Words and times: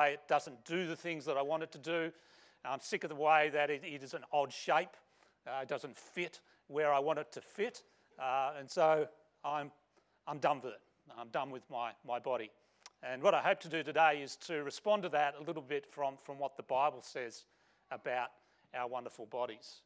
way 0.00 0.12
it 0.12 0.20
doesn't 0.28 0.64
do 0.64 0.86
the 0.86 0.96
things 0.96 1.24
that 1.24 1.36
I 1.36 1.42
want 1.42 1.62
it 1.62 1.72
to 1.72 1.78
do. 1.78 2.12
I'm 2.64 2.80
sick 2.80 3.04
of 3.04 3.10
the 3.10 3.16
way 3.16 3.50
that 3.52 3.70
it, 3.70 3.82
it 3.84 4.02
is 4.02 4.14
an 4.14 4.22
odd 4.32 4.52
shape. 4.52 4.96
Uh, 5.46 5.60
it 5.62 5.68
doesn't 5.68 5.96
fit 5.96 6.40
where 6.68 6.92
I 6.92 6.98
want 6.98 7.18
it 7.18 7.32
to 7.32 7.40
fit. 7.40 7.82
Uh, 8.18 8.52
and 8.58 8.70
so 8.70 9.08
I'm, 9.44 9.70
I'm 10.26 10.38
done 10.38 10.60
with 10.62 10.72
it. 10.74 10.80
I'm 11.18 11.28
done 11.28 11.50
with 11.50 11.62
my, 11.70 11.92
my 12.06 12.18
body. 12.18 12.50
And 13.02 13.22
what 13.22 13.34
I 13.34 13.40
hope 13.40 13.60
to 13.60 13.68
do 13.68 13.82
today 13.82 14.20
is 14.22 14.36
to 14.36 14.62
respond 14.62 15.02
to 15.04 15.08
that 15.10 15.34
a 15.40 15.42
little 15.42 15.62
bit 15.62 15.86
from, 15.90 16.16
from 16.22 16.38
what 16.38 16.56
the 16.56 16.62
Bible 16.62 17.02
says 17.02 17.44
about 17.90 18.28
our 18.74 18.86
wonderful 18.86 19.26
bodies. 19.26 19.80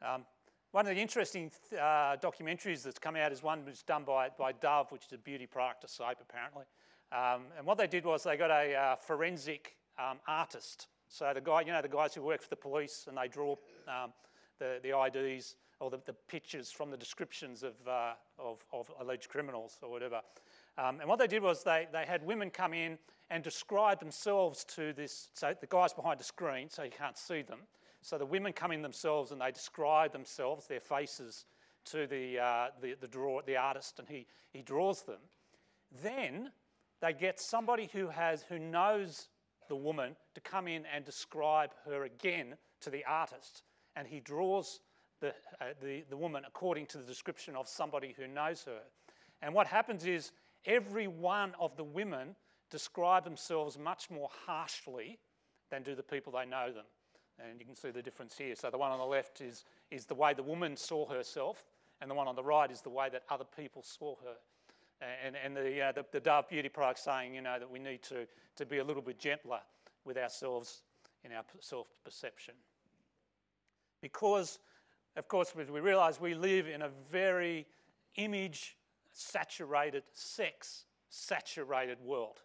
Um, 0.00 0.24
one 0.70 0.86
of 0.86 0.94
the 0.94 1.00
interesting 1.00 1.50
uh, 1.74 2.16
documentaries 2.16 2.82
that's 2.82 2.98
come 2.98 3.16
out 3.16 3.32
is 3.32 3.42
one 3.42 3.64
that's 3.64 3.82
done 3.82 4.04
by, 4.04 4.28
by 4.38 4.52
Dove, 4.52 4.92
which 4.92 5.06
is 5.06 5.12
a 5.12 5.18
beauty 5.18 5.46
product, 5.46 5.84
a 5.84 5.88
soap 5.88 6.18
apparently. 6.20 6.64
Um, 7.12 7.42
and 7.56 7.66
what 7.66 7.78
they 7.78 7.86
did 7.86 8.04
was 8.04 8.22
they 8.24 8.36
got 8.36 8.50
a 8.50 8.74
uh, 8.74 8.96
forensic 8.96 9.76
um, 9.98 10.18
artist. 10.26 10.88
So 11.08 11.32
the 11.34 11.40
guy, 11.40 11.62
you 11.62 11.72
know, 11.72 11.80
the 11.80 11.88
guys 11.88 12.14
who 12.14 12.22
work 12.22 12.42
for 12.42 12.50
the 12.50 12.56
police 12.56 13.06
and 13.08 13.16
they 13.16 13.28
draw 13.28 13.52
um, 13.86 14.12
the, 14.58 14.78
the 14.82 14.98
IDs 14.98 15.56
or 15.80 15.90
the, 15.90 16.00
the, 16.04 16.12
pictures 16.12 16.70
from 16.70 16.90
the 16.90 16.96
descriptions 16.96 17.62
of, 17.62 17.74
uh, 17.86 18.12
of, 18.38 18.64
of, 18.72 18.90
alleged 19.00 19.28
criminals 19.28 19.78
or 19.80 19.90
whatever. 19.90 20.20
Um, 20.76 21.00
and 21.00 21.08
what 21.08 21.18
they 21.18 21.26
did 21.26 21.42
was 21.42 21.62
they, 21.62 21.86
they 21.92 22.04
had 22.04 22.24
women 22.24 22.50
come 22.50 22.74
in 22.74 22.98
and 23.30 23.44
describe 23.44 24.00
themselves 24.00 24.64
to 24.64 24.92
this, 24.92 25.28
so 25.34 25.54
the 25.58 25.66
guy's 25.66 25.92
behind 25.92 26.18
the 26.18 26.24
screen 26.24 26.68
so 26.68 26.82
you 26.82 26.90
can't 26.90 27.16
see 27.16 27.42
them. 27.42 27.60
So 28.02 28.18
the 28.18 28.26
women 28.26 28.52
come 28.52 28.72
in 28.72 28.82
themselves 28.82 29.30
and 29.32 29.40
they 29.40 29.52
describe 29.52 30.12
themselves, 30.12 30.66
their 30.66 30.80
faces, 30.80 31.44
to 31.86 32.06
the, 32.06 32.38
uh, 32.38 32.66
the, 32.80 32.94
the, 33.00 33.08
draw, 33.08 33.40
the 33.42 33.56
artist 33.56 33.98
and 33.98 34.08
he, 34.08 34.26
he 34.52 34.62
draws 34.62 35.02
them. 35.02 35.20
Then 36.02 36.50
they 37.00 37.12
get 37.12 37.40
somebody 37.40 37.88
who, 37.92 38.08
has, 38.08 38.42
who 38.48 38.58
knows 38.58 39.28
the 39.68 39.76
woman 39.76 40.16
to 40.34 40.40
come 40.40 40.66
in 40.66 40.84
and 40.94 41.04
describe 41.04 41.70
her 41.84 42.04
again 42.04 42.56
to 42.80 42.90
the 42.90 43.04
artist. 43.04 43.62
And 43.96 44.06
he 44.06 44.20
draws 44.20 44.80
the, 45.20 45.28
uh, 45.60 45.74
the, 45.80 46.04
the 46.08 46.16
woman 46.16 46.44
according 46.46 46.86
to 46.86 46.98
the 46.98 47.04
description 47.04 47.56
of 47.56 47.68
somebody 47.68 48.14
who 48.16 48.26
knows 48.26 48.64
her. 48.64 48.80
And 49.42 49.54
what 49.54 49.66
happens 49.66 50.06
is 50.06 50.32
every 50.64 51.06
one 51.06 51.54
of 51.60 51.76
the 51.76 51.84
women 51.84 52.34
describe 52.70 53.24
themselves 53.24 53.78
much 53.78 54.10
more 54.10 54.28
harshly 54.46 55.18
than 55.70 55.82
do 55.82 55.94
the 55.94 56.02
people 56.02 56.32
they 56.32 56.46
know 56.46 56.72
them. 56.72 56.84
And 57.38 57.60
you 57.60 57.66
can 57.66 57.76
see 57.76 57.90
the 57.90 58.02
difference 58.02 58.36
here. 58.36 58.54
So 58.56 58.70
the 58.70 58.78
one 58.78 58.90
on 58.90 58.98
the 58.98 59.04
left 59.04 59.40
is, 59.40 59.64
is 59.90 60.06
the 60.06 60.14
way 60.14 60.34
the 60.34 60.42
woman 60.42 60.76
saw 60.76 61.08
herself, 61.08 61.64
and 62.00 62.10
the 62.10 62.14
one 62.14 62.26
on 62.26 62.34
the 62.34 62.42
right 62.42 62.70
is 62.70 62.80
the 62.80 62.90
way 62.90 63.08
that 63.10 63.22
other 63.30 63.44
people 63.56 63.82
saw 63.82 64.16
her. 64.24 64.34
And, 65.00 65.36
and 65.36 65.56
the, 65.56 65.80
uh, 65.80 65.92
the, 65.92 66.04
the, 66.10 66.20
Dove 66.20 66.48
Beauty 66.48 66.68
product 66.68 66.98
saying, 66.98 67.34
you 67.34 67.40
know, 67.40 67.58
that 67.58 67.70
we 67.70 67.78
need 67.78 68.02
to, 68.04 68.26
to 68.56 68.66
be 68.66 68.78
a 68.78 68.84
little 68.84 69.02
bit 69.02 69.18
gentler 69.18 69.60
with 70.04 70.16
ourselves 70.16 70.82
in 71.24 71.32
our 71.32 71.44
self 71.60 71.86
perception. 72.04 72.54
Because, 74.00 74.58
of 75.16 75.28
course, 75.28 75.54
we 75.54 75.64
realise 75.80 76.20
we 76.20 76.34
live 76.34 76.66
in 76.66 76.82
a 76.82 76.90
very 77.10 77.66
image 78.16 78.76
saturated, 79.12 80.02
sex 80.12 80.84
saturated 81.10 81.98
world. 82.00 82.42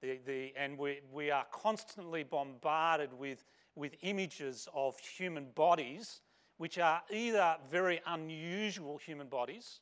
The, 0.00 0.18
the, 0.26 0.52
and 0.56 0.76
we, 0.78 1.00
we 1.12 1.30
are 1.30 1.46
constantly 1.50 2.24
bombarded 2.24 3.12
with, 3.12 3.44
with 3.74 3.94
images 4.02 4.68
of 4.74 4.98
human 4.98 5.46
bodies 5.54 6.20
which 6.58 6.78
are 6.78 7.02
either 7.10 7.56
very 7.70 8.00
unusual 8.06 8.96
human 8.98 9.28
bodies, 9.28 9.80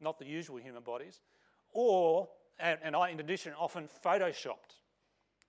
not 0.00 0.18
the 0.18 0.26
usual 0.26 0.58
human 0.58 0.82
bodies, 0.82 1.20
or, 1.74 2.28
and, 2.58 2.78
and 2.82 2.96
in 3.10 3.20
addition, 3.20 3.52
often 3.58 3.88
photoshopped. 4.02 4.80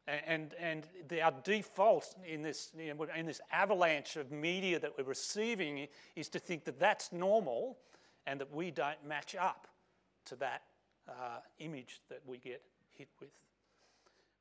And, 0.07 0.53
and, 0.59 0.85
and 1.09 1.19
our 1.19 1.33
default 1.43 2.15
in 2.27 2.43
this, 2.43 2.71
in 2.77 3.25
this 3.25 3.41
avalanche 3.51 4.17
of 4.17 4.31
media 4.31 4.79
that 4.79 4.91
we're 4.97 5.05
receiving 5.05 5.87
is 6.15 6.29
to 6.29 6.39
think 6.39 6.63
that 6.65 6.79
that's 6.79 7.11
normal 7.11 7.77
and 8.27 8.39
that 8.39 8.53
we 8.53 8.69
don't 8.69 9.03
match 9.07 9.35
up 9.35 9.67
to 10.25 10.35
that 10.35 10.61
uh, 11.07 11.39
image 11.59 12.01
that 12.09 12.21
we 12.25 12.37
get 12.37 12.61
hit 12.91 13.07
with. 13.19 13.29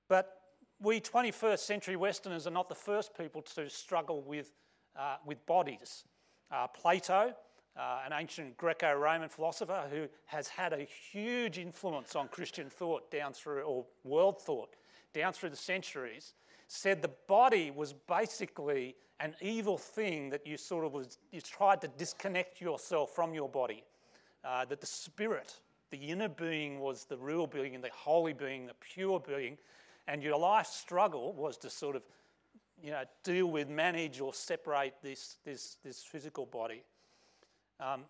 But 0.08 0.40
we 0.80 1.00
21st 1.00 1.58
century 1.60 1.96
Westerners 1.96 2.46
are 2.46 2.50
not 2.50 2.68
the 2.68 2.74
first 2.74 3.16
people 3.16 3.40
to 3.42 3.70
struggle 3.70 4.22
with, 4.22 4.52
uh, 4.98 5.16
with 5.24 5.44
bodies. 5.46 6.04
Uh, 6.50 6.66
Plato, 6.66 7.34
uh, 7.76 8.00
an 8.06 8.12
ancient 8.12 8.56
Greco 8.56 8.92
Roman 8.94 9.28
philosopher 9.28 9.84
who 9.90 10.06
has 10.26 10.48
had 10.48 10.72
a 10.72 10.84
huge 10.84 11.58
influence 11.58 12.14
on 12.14 12.28
Christian 12.28 12.70
thought 12.70 13.10
down 13.10 13.32
through, 13.32 13.62
or 13.62 13.84
world 14.04 14.40
thought, 14.40 14.70
down 15.12 15.32
through 15.32 15.50
the 15.50 15.56
centuries, 15.56 16.34
said 16.68 17.02
the 17.02 17.10
body 17.26 17.70
was 17.70 17.92
basically 17.92 18.94
an 19.20 19.34
evil 19.40 19.78
thing 19.78 20.30
that 20.30 20.46
you 20.46 20.56
sort 20.56 20.84
of 20.84 20.92
was, 20.92 21.18
you 21.30 21.40
tried 21.40 21.80
to 21.80 21.88
disconnect 21.88 22.60
yourself 22.60 23.14
from 23.14 23.34
your 23.34 23.48
body. 23.48 23.84
Uh, 24.44 24.64
that 24.66 24.80
the 24.80 24.86
spirit 24.86 25.58
the 25.94 26.10
inner 26.10 26.28
being 26.28 26.80
was 26.80 27.04
the 27.04 27.16
real 27.16 27.46
being, 27.46 27.80
the 27.80 27.88
holy 27.94 28.32
being, 28.32 28.66
the 28.66 28.74
pure 28.80 29.20
being, 29.20 29.56
and 30.08 30.22
your 30.22 30.36
life 30.36 30.66
struggle 30.66 31.32
was 31.34 31.56
to 31.58 31.70
sort 31.70 31.94
of, 31.94 32.02
you 32.82 32.90
know, 32.90 33.04
deal 33.22 33.46
with, 33.46 33.68
manage, 33.68 34.20
or 34.20 34.34
separate 34.34 34.94
this, 35.02 35.36
this, 35.44 35.76
this 35.84 36.02
physical 36.02 36.46
body. 36.46 36.82
Um, 37.80 38.02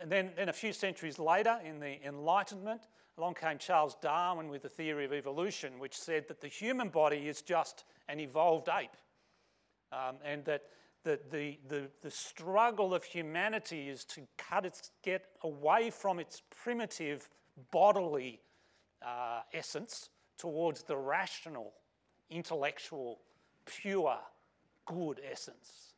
and 0.00 0.10
then, 0.10 0.30
then 0.36 0.48
a 0.48 0.52
few 0.52 0.72
centuries 0.72 1.18
later, 1.18 1.58
in 1.64 1.78
the 1.78 2.02
Enlightenment, 2.06 2.82
along 3.18 3.34
came 3.34 3.58
Charles 3.58 3.96
Darwin 4.00 4.48
with 4.48 4.62
the 4.62 4.68
theory 4.68 5.04
of 5.04 5.12
evolution, 5.12 5.78
which 5.78 5.96
said 5.96 6.26
that 6.28 6.40
the 6.40 6.48
human 6.48 6.88
body 6.88 7.28
is 7.28 7.42
just 7.42 7.84
an 8.08 8.18
evolved 8.18 8.68
ape, 8.68 8.96
um, 9.92 10.16
and 10.24 10.44
that 10.46 10.62
the, 11.02 11.18
the, 11.30 11.58
the, 11.68 11.90
the 12.02 12.10
struggle 12.10 12.94
of 12.94 13.04
humanity 13.04 13.88
is 13.88 14.04
to 14.04 14.22
cut 14.38 14.64
its, 14.64 14.90
get 15.02 15.26
away 15.42 15.90
from 15.90 16.18
its 16.18 16.42
primitive 16.62 17.28
bodily 17.70 18.40
uh, 19.04 19.40
essence 19.52 20.10
towards 20.38 20.82
the 20.82 20.96
rational, 20.96 21.72
intellectual, 22.30 23.20
pure, 23.66 24.18
good 24.86 25.20
essence. 25.30 25.89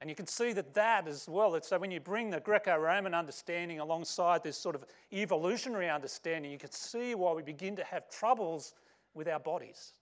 And 0.00 0.08
you 0.08 0.16
can 0.16 0.26
see 0.26 0.54
that 0.54 0.72
that 0.74 1.06
as 1.06 1.28
well, 1.28 1.60
so 1.60 1.78
when 1.78 1.90
you 1.90 2.00
bring 2.00 2.30
the 2.30 2.40
Greco 2.40 2.76
Roman 2.78 3.12
understanding 3.14 3.80
alongside 3.80 4.42
this 4.42 4.56
sort 4.56 4.74
of 4.74 4.86
evolutionary 5.12 5.90
understanding, 5.90 6.50
you 6.50 6.58
can 6.58 6.72
see 6.72 7.14
why 7.14 7.34
we 7.34 7.42
begin 7.42 7.76
to 7.76 7.84
have 7.84 8.08
troubles 8.08 8.72
with 9.12 9.28
our 9.28 9.40
bodies 9.40 9.92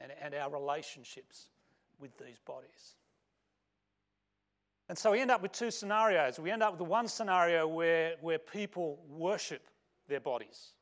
and, 0.00 0.12
and 0.20 0.34
our 0.34 0.50
relationships 0.50 1.48
with 1.98 2.16
these 2.18 2.38
bodies. 2.44 2.96
And 4.90 4.98
so 4.98 5.12
we 5.12 5.20
end 5.20 5.30
up 5.30 5.40
with 5.40 5.52
two 5.52 5.70
scenarios. 5.70 6.38
We 6.38 6.50
end 6.50 6.62
up 6.62 6.72
with 6.72 6.78
the 6.78 6.84
one 6.84 7.08
scenario 7.08 7.66
where, 7.66 8.16
where 8.20 8.38
people 8.38 8.98
worship 9.08 9.70
their 10.06 10.20
bodies. 10.20 10.72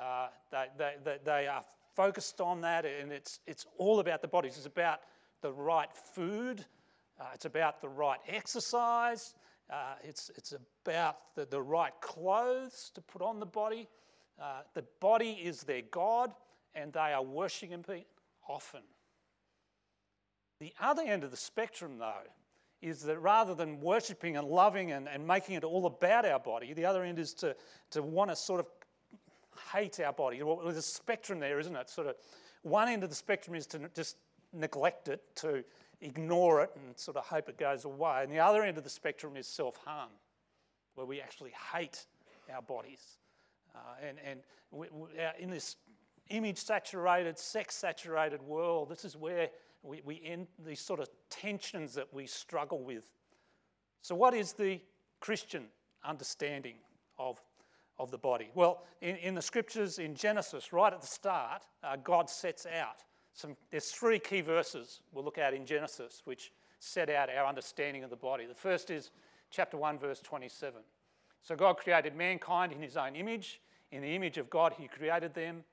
Uh, 0.00 0.28
they, 0.50 0.94
they, 1.04 1.18
they 1.22 1.46
are 1.46 1.62
focused 1.94 2.40
on 2.40 2.62
that, 2.62 2.86
and 2.86 3.12
it's, 3.12 3.40
it's 3.46 3.66
all 3.76 4.00
about 4.00 4.22
the 4.22 4.28
bodies. 4.28 4.56
It's 4.56 4.64
about 4.64 5.00
the 5.42 5.52
right 5.52 5.92
food, 5.92 6.64
uh, 7.22 7.26
it's 7.34 7.44
about 7.44 7.80
the 7.80 7.88
right 7.88 8.18
exercise, 8.26 9.34
uh, 9.70 9.94
it's, 10.02 10.30
it's 10.36 10.54
about 10.84 11.16
the, 11.36 11.46
the 11.46 11.60
right 11.60 11.92
clothes 12.00 12.90
to 12.94 13.00
put 13.00 13.22
on 13.22 13.38
the 13.38 13.46
body. 13.46 13.88
Uh, 14.40 14.62
the 14.74 14.84
body 15.00 15.38
is 15.42 15.62
their 15.62 15.82
God, 15.90 16.32
and 16.74 16.92
they 16.92 17.12
are 17.12 17.22
worshipping 17.22 17.84
it 17.88 18.06
often. 18.48 18.80
The 20.58 20.72
other 20.80 21.02
end 21.02 21.22
of 21.22 21.30
the 21.30 21.36
spectrum, 21.36 21.98
though, 21.98 22.26
is 22.80 23.02
that 23.02 23.18
rather 23.20 23.54
than 23.54 23.80
worshipping 23.80 24.36
and 24.36 24.46
loving 24.48 24.90
and, 24.90 25.08
and 25.08 25.24
making 25.24 25.54
it 25.54 25.62
all 25.62 25.86
about 25.86 26.26
our 26.26 26.40
body, 26.40 26.72
the 26.72 26.84
other 26.84 27.04
end 27.04 27.20
is 27.20 27.34
to, 27.34 27.54
to 27.90 28.02
want 28.02 28.30
to 28.30 28.36
sort 28.36 28.58
of 28.58 28.66
hate 29.72 30.00
our 30.00 30.12
body. 30.12 30.42
There's 30.64 30.76
a 30.76 30.82
spectrum 30.82 31.38
there, 31.38 31.60
isn't 31.60 31.76
it? 31.76 31.88
Sort 31.88 32.08
of 32.08 32.16
one 32.62 32.88
end 32.88 33.04
of 33.04 33.10
the 33.10 33.16
spectrum 33.16 33.54
is 33.54 33.66
to 33.68 33.88
just 33.94 34.16
neglect 34.52 35.08
it, 35.08 35.22
to 35.36 35.62
ignore 36.02 36.62
it 36.62 36.70
and 36.74 36.98
sort 36.98 37.16
of 37.16 37.24
hope 37.24 37.48
it 37.48 37.56
goes 37.56 37.84
away. 37.84 38.20
And 38.22 38.32
the 38.32 38.40
other 38.40 38.62
end 38.62 38.76
of 38.76 38.84
the 38.84 38.90
spectrum 38.90 39.36
is 39.36 39.46
self 39.46 39.76
harm, 39.84 40.10
where 40.94 41.06
we 41.06 41.20
actually 41.20 41.52
hate 41.72 42.06
our 42.52 42.62
bodies. 42.62 43.18
Uh, 43.74 43.78
and 44.06 44.18
and 44.24 44.40
we, 44.70 44.88
we, 44.92 45.08
in 45.38 45.48
this 45.48 45.76
image 46.28 46.58
saturated, 46.58 47.38
sex 47.38 47.74
saturated 47.74 48.42
world, 48.42 48.88
this 48.88 49.04
is 49.04 49.16
where 49.16 49.48
we, 49.82 50.00
we 50.04 50.20
end 50.24 50.46
these 50.64 50.80
sort 50.80 51.00
of 51.00 51.08
tensions 51.30 51.94
that 51.94 52.12
we 52.12 52.26
struggle 52.26 52.82
with. 52.82 53.10
So, 54.02 54.14
what 54.14 54.34
is 54.34 54.52
the 54.52 54.80
Christian 55.20 55.66
understanding 56.04 56.76
of, 57.18 57.40
of 57.98 58.10
the 58.10 58.18
body? 58.18 58.50
Well, 58.54 58.84
in, 59.00 59.16
in 59.16 59.34
the 59.34 59.42
scriptures 59.42 59.98
in 59.98 60.14
Genesis, 60.14 60.72
right 60.72 60.92
at 60.92 61.00
the 61.00 61.06
start, 61.06 61.62
uh, 61.84 61.96
God 61.96 62.28
sets 62.28 62.66
out 62.66 63.04
some, 63.34 63.56
there's 63.70 63.90
three 63.90 64.18
key 64.18 64.40
verses 64.40 65.00
we'll 65.12 65.24
look 65.24 65.38
at 65.38 65.54
in 65.54 65.64
Genesis 65.64 66.22
which 66.24 66.52
set 66.78 67.08
out 67.08 67.30
our 67.30 67.46
understanding 67.46 68.04
of 68.04 68.10
the 68.10 68.16
body. 68.16 68.44
The 68.46 68.54
first 68.54 68.90
is 68.90 69.10
chapter 69.50 69.76
1, 69.76 69.98
verse 69.98 70.20
27. 70.20 70.80
So, 71.42 71.56
God 71.56 71.76
created 71.76 72.14
mankind 72.14 72.72
in 72.72 72.80
his 72.80 72.96
own 72.96 73.16
image. 73.16 73.60
In 73.90 74.02
the 74.02 74.14
image 74.14 74.38
of 74.38 74.48
God, 74.48 74.74
he 74.78 74.86
created 74.86 75.34
them, 75.34 75.64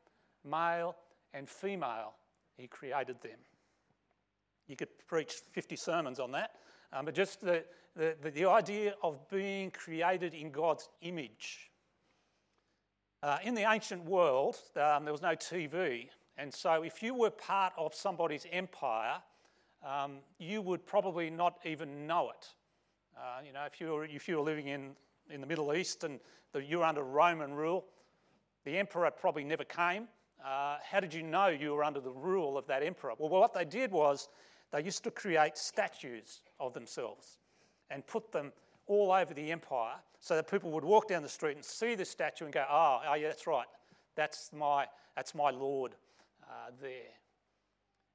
male 0.43 0.95
and 1.33 1.47
female 1.47 2.13
He 2.57 2.67
created 2.67 3.21
them. 3.21 3.37
You 4.67 4.75
could 4.75 4.89
preach 5.07 5.33
50 5.51 5.75
sermons 5.75 6.19
on 6.19 6.31
that, 6.31 6.55
um, 6.93 7.05
but 7.05 7.15
just 7.15 7.41
the, 7.41 7.63
the, 7.95 8.15
the, 8.21 8.45
idea 8.45 8.93
of 9.01 9.27
being 9.29 9.71
created 9.71 10.33
in 10.33 10.51
God's 10.51 10.89
image. 11.01 11.71
Uh, 13.23 13.37
in 13.43 13.53
the 13.53 13.69
ancient 13.69 14.05
world, 14.05 14.57
um, 14.75 15.03
there 15.03 15.11
was 15.11 15.21
no 15.21 15.35
TV, 15.35 16.09
and 16.39 16.53
so 16.53 16.83
if 16.83 17.03
you 17.03 17.13
were 17.13 17.29
part 17.29 17.73
of 17.77 17.93
somebody's 17.93 18.45
empire, 18.49 19.15
um, 19.85 20.19
you 20.37 20.61
would 20.61 20.85
probably 20.85 21.29
not 21.29 21.59
even 21.65 22.07
know 22.07 22.29
it. 22.29 22.47
Uh, 23.17 23.41
you 23.45 23.51
know, 23.51 23.65
if 23.65 23.81
you 23.81 23.89
were, 23.89 24.05
if 24.05 24.29
you 24.29 24.37
were 24.37 24.43
living 24.43 24.69
in, 24.69 24.91
in 25.29 25.41
the 25.41 25.47
Middle 25.47 25.73
East 25.73 26.05
and 26.05 26.17
the, 26.53 26.63
you 26.63 26.79
were 26.79 26.85
under 26.85 27.03
Roman 27.03 27.53
rule, 27.53 27.85
the 28.63 28.77
emperor 28.77 29.11
probably 29.11 29.43
never 29.43 29.65
came. 29.65 30.07
Uh, 30.43 30.77
how 30.81 31.01
did 31.01 31.13
you 31.13 31.23
know 31.23 31.47
you 31.47 31.73
were 31.73 31.83
under 31.83 31.99
the 31.99 32.11
rule 32.11 32.57
of 32.57 32.65
that 32.67 32.83
emperor? 32.83 33.11
Well, 33.17 33.29
what 33.29 33.53
they 33.53 33.65
did 33.65 33.91
was 33.91 34.29
they 34.71 34.81
used 34.81 35.03
to 35.03 35.11
create 35.11 35.57
statues 35.57 36.39
of 36.61 36.73
themselves 36.73 37.39
and 37.89 38.07
put 38.07 38.31
them 38.31 38.53
all 38.87 39.11
over 39.11 39.33
the 39.33 39.51
empire 39.51 39.95
so 40.21 40.35
that 40.37 40.49
people 40.49 40.71
would 40.71 40.85
walk 40.85 41.09
down 41.09 41.21
the 41.21 41.27
street 41.27 41.57
and 41.57 41.65
see 41.65 41.95
the 41.95 42.05
statue 42.05 42.45
and 42.45 42.53
go, 42.53 42.65
oh, 42.69 43.01
oh 43.05 43.13
yeah, 43.15 43.27
that's 43.27 43.45
right. 43.45 43.67
That's 44.15 44.51
my, 44.53 44.85
that's 45.17 45.35
my 45.35 45.49
Lord 45.49 45.95
uh, 46.49 46.71
there. 46.81 47.13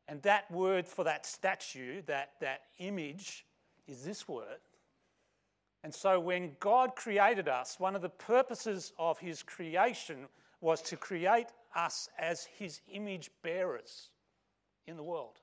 And 0.08 0.20
that 0.22 0.50
word 0.50 0.86
for 0.86 1.04
that 1.04 1.24
statue, 1.24 2.02
that, 2.06 2.32
that 2.40 2.62
image, 2.78 3.46
is 3.86 4.04
this 4.04 4.28
word. 4.28 4.60
And 5.82 5.94
so 5.94 6.18
when 6.18 6.52
God 6.60 6.96
created 6.96 7.48
us, 7.48 7.78
one 7.78 7.94
of 7.94 8.02
the 8.02 8.08
purposes 8.08 8.92
of 8.98 9.18
his 9.18 9.42
creation 9.42 10.28
was 10.60 10.80
to 10.82 10.96
create 10.96 11.48
us 11.74 12.08
as 12.18 12.44
his 12.44 12.80
image 12.90 13.30
bearers 13.42 14.08
in 14.86 14.96
the 14.96 15.02
world. 15.02 15.40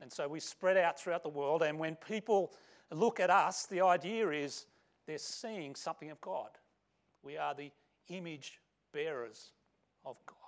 And 0.00 0.12
so 0.12 0.28
we 0.28 0.40
spread 0.40 0.76
out 0.76 0.98
throughout 0.98 1.22
the 1.22 1.28
world, 1.28 1.62
and 1.62 1.78
when 1.78 1.96
people 1.96 2.52
look 2.90 3.20
at 3.20 3.30
us, 3.30 3.66
the 3.66 3.80
idea 3.80 4.28
is 4.30 4.66
they're 5.06 5.18
seeing 5.18 5.74
something 5.74 6.10
of 6.10 6.20
God. 6.20 6.50
We 7.22 7.36
are 7.36 7.54
the 7.54 7.70
image 8.08 8.58
bearers 8.92 9.52
of 10.04 10.16
God. 10.26 10.41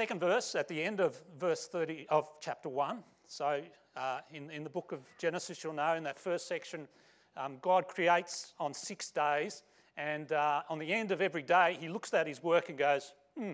Second 0.00 0.20
verse 0.20 0.54
at 0.54 0.66
the 0.66 0.82
end 0.82 0.98
of 0.98 1.20
verse 1.38 1.66
30 1.66 2.06
of 2.08 2.26
chapter 2.40 2.70
1. 2.70 3.04
So, 3.28 3.60
uh, 3.94 4.20
in, 4.32 4.48
in 4.48 4.64
the 4.64 4.70
book 4.70 4.92
of 4.92 5.00
Genesis, 5.18 5.62
you'll 5.62 5.74
know 5.74 5.92
in 5.92 6.02
that 6.04 6.18
first 6.18 6.48
section, 6.48 6.88
um, 7.36 7.58
God 7.60 7.86
creates 7.86 8.54
on 8.58 8.72
six 8.72 9.10
days, 9.10 9.62
and 9.98 10.32
uh, 10.32 10.62
on 10.70 10.78
the 10.78 10.90
end 10.90 11.10
of 11.10 11.20
every 11.20 11.42
day, 11.42 11.76
he 11.78 11.90
looks 11.90 12.14
at 12.14 12.26
his 12.26 12.42
work 12.42 12.70
and 12.70 12.78
goes, 12.78 13.12
hmm, 13.36 13.52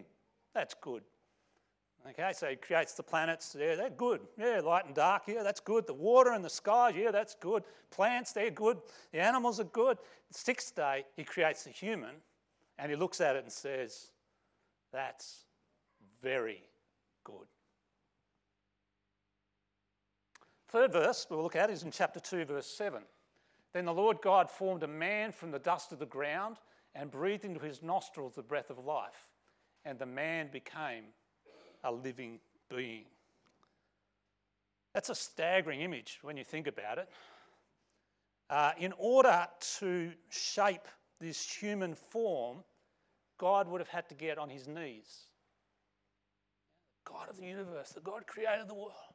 that's 0.54 0.72
good. 0.80 1.02
Okay, 2.10 2.30
so 2.32 2.46
he 2.46 2.54
creates 2.54 2.94
the 2.94 3.02
planets, 3.02 3.56
yeah, 3.58 3.74
they're 3.74 3.90
good. 3.90 4.20
Yeah, 4.38 4.60
light 4.60 4.86
and 4.86 4.94
dark, 4.94 5.24
yeah, 5.26 5.42
that's 5.42 5.58
good. 5.58 5.84
The 5.88 5.94
water 5.94 6.30
and 6.30 6.44
the 6.44 6.48
sky, 6.48 6.92
yeah, 6.96 7.10
that's 7.10 7.34
good. 7.34 7.64
Plants, 7.90 8.30
they're 8.30 8.52
good. 8.52 8.78
The 9.10 9.18
animals 9.18 9.58
are 9.58 9.64
good. 9.64 9.98
Sixth 10.30 10.76
day, 10.76 11.06
he 11.16 11.24
creates 11.24 11.64
the 11.64 11.70
human, 11.70 12.14
and 12.78 12.88
he 12.88 12.96
looks 12.96 13.20
at 13.20 13.34
it 13.34 13.42
and 13.42 13.52
says, 13.52 14.12
that's 14.92 15.45
very 16.22 16.62
good. 17.24 17.46
Third 20.68 20.92
verse 20.92 21.26
we'll 21.30 21.42
look 21.42 21.56
at 21.56 21.70
is 21.70 21.82
in 21.82 21.90
chapter 21.90 22.20
2, 22.20 22.44
verse 22.44 22.66
7. 22.66 23.02
Then 23.72 23.84
the 23.84 23.94
Lord 23.94 24.18
God 24.22 24.50
formed 24.50 24.82
a 24.82 24.88
man 24.88 25.32
from 25.32 25.50
the 25.50 25.58
dust 25.58 25.92
of 25.92 25.98
the 25.98 26.06
ground 26.06 26.56
and 26.94 27.10
breathed 27.10 27.44
into 27.44 27.60
his 27.60 27.82
nostrils 27.82 28.34
the 28.34 28.42
breath 28.42 28.70
of 28.70 28.78
life, 28.84 29.26
and 29.84 29.98
the 29.98 30.06
man 30.06 30.48
became 30.52 31.04
a 31.84 31.92
living 31.92 32.40
being. 32.68 33.04
That's 34.94 35.10
a 35.10 35.14
staggering 35.14 35.82
image 35.82 36.18
when 36.22 36.36
you 36.36 36.44
think 36.44 36.66
about 36.66 36.98
it. 36.98 37.08
Uh, 38.48 38.72
in 38.78 38.94
order 38.96 39.46
to 39.78 40.12
shape 40.30 40.88
this 41.20 41.50
human 41.50 41.94
form, 41.94 42.64
God 43.38 43.68
would 43.68 43.80
have 43.80 43.88
had 43.88 44.08
to 44.08 44.14
get 44.14 44.38
on 44.38 44.48
his 44.48 44.66
knees 44.66 45.26
God 47.06 47.30
of 47.30 47.36
the 47.36 47.46
universe, 47.46 47.90
the 47.90 48.00
God 48.00 48.26
created 48.26 48.68
the 48.68 48.74
world, 48.74 49.14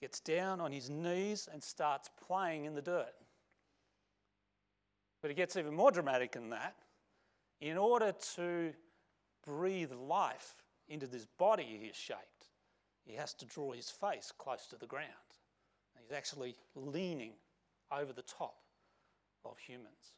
gets 0.00 0.20
down 0.20 0.60
on 0.60 0.72
his 0.72 0.88
knees 0.88 1.48
and 1.52 1.62
starts 1.62 2.08
playing 2.26 2.64
in 2.64 2.74
the 2.74 2.82
dirt. 2.82 3.14
But 5.20 5.30
it 5.30 5.34
gets 5.34 5.56
even 5.56 5.74
more 5.74 5.90
dramatic 5.90 6.32
than 6.32 6.50
that. 6.50 6.76
In 7.60 7.76
order 7.76 8.14
to 8.36 8.72
breathe 9.44 9.92
life 9.92 10.54
into 10.88 11.06
this 11.06 11.26
body 11.38 11.64
he 11.80 11.86
has 11.88 11.96
shaped, 11.96 12.48
he 13.04 13.14
has 13.14 13.34
to 13.34 13.46
draw 13.46 13.72
his 13.72 13.90
face 13.90 14.32
close 14.38 14.66
to 14.66 14.76
the 14.76 14.86
ground. 14.86 15.08
And 15.96 16.04
He's 16.06 16.16
actually 16.16 16.54
leaning 16.74 17.32
over 17.90 18.12
the 18.12 18.22
top 18.22 18.56
of 19.44 19.58
humans. 19.58 20.14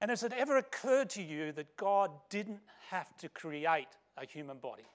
And 0.00 0.10
has 0.10 0.22
it 0.22 0.32
ever 0.32 0.58
occurred 0.58 1.10
to 1.10 1.22
you 1.22 1.50
that 1.52 1.76
God 1.76 2.12
didn't 2.30 2.60
have 2.90 3.16
to 3.18 3.28
create 3.28 3.88
a 4.20 4.26
human 4.26 4.58
body. 4.58 4.86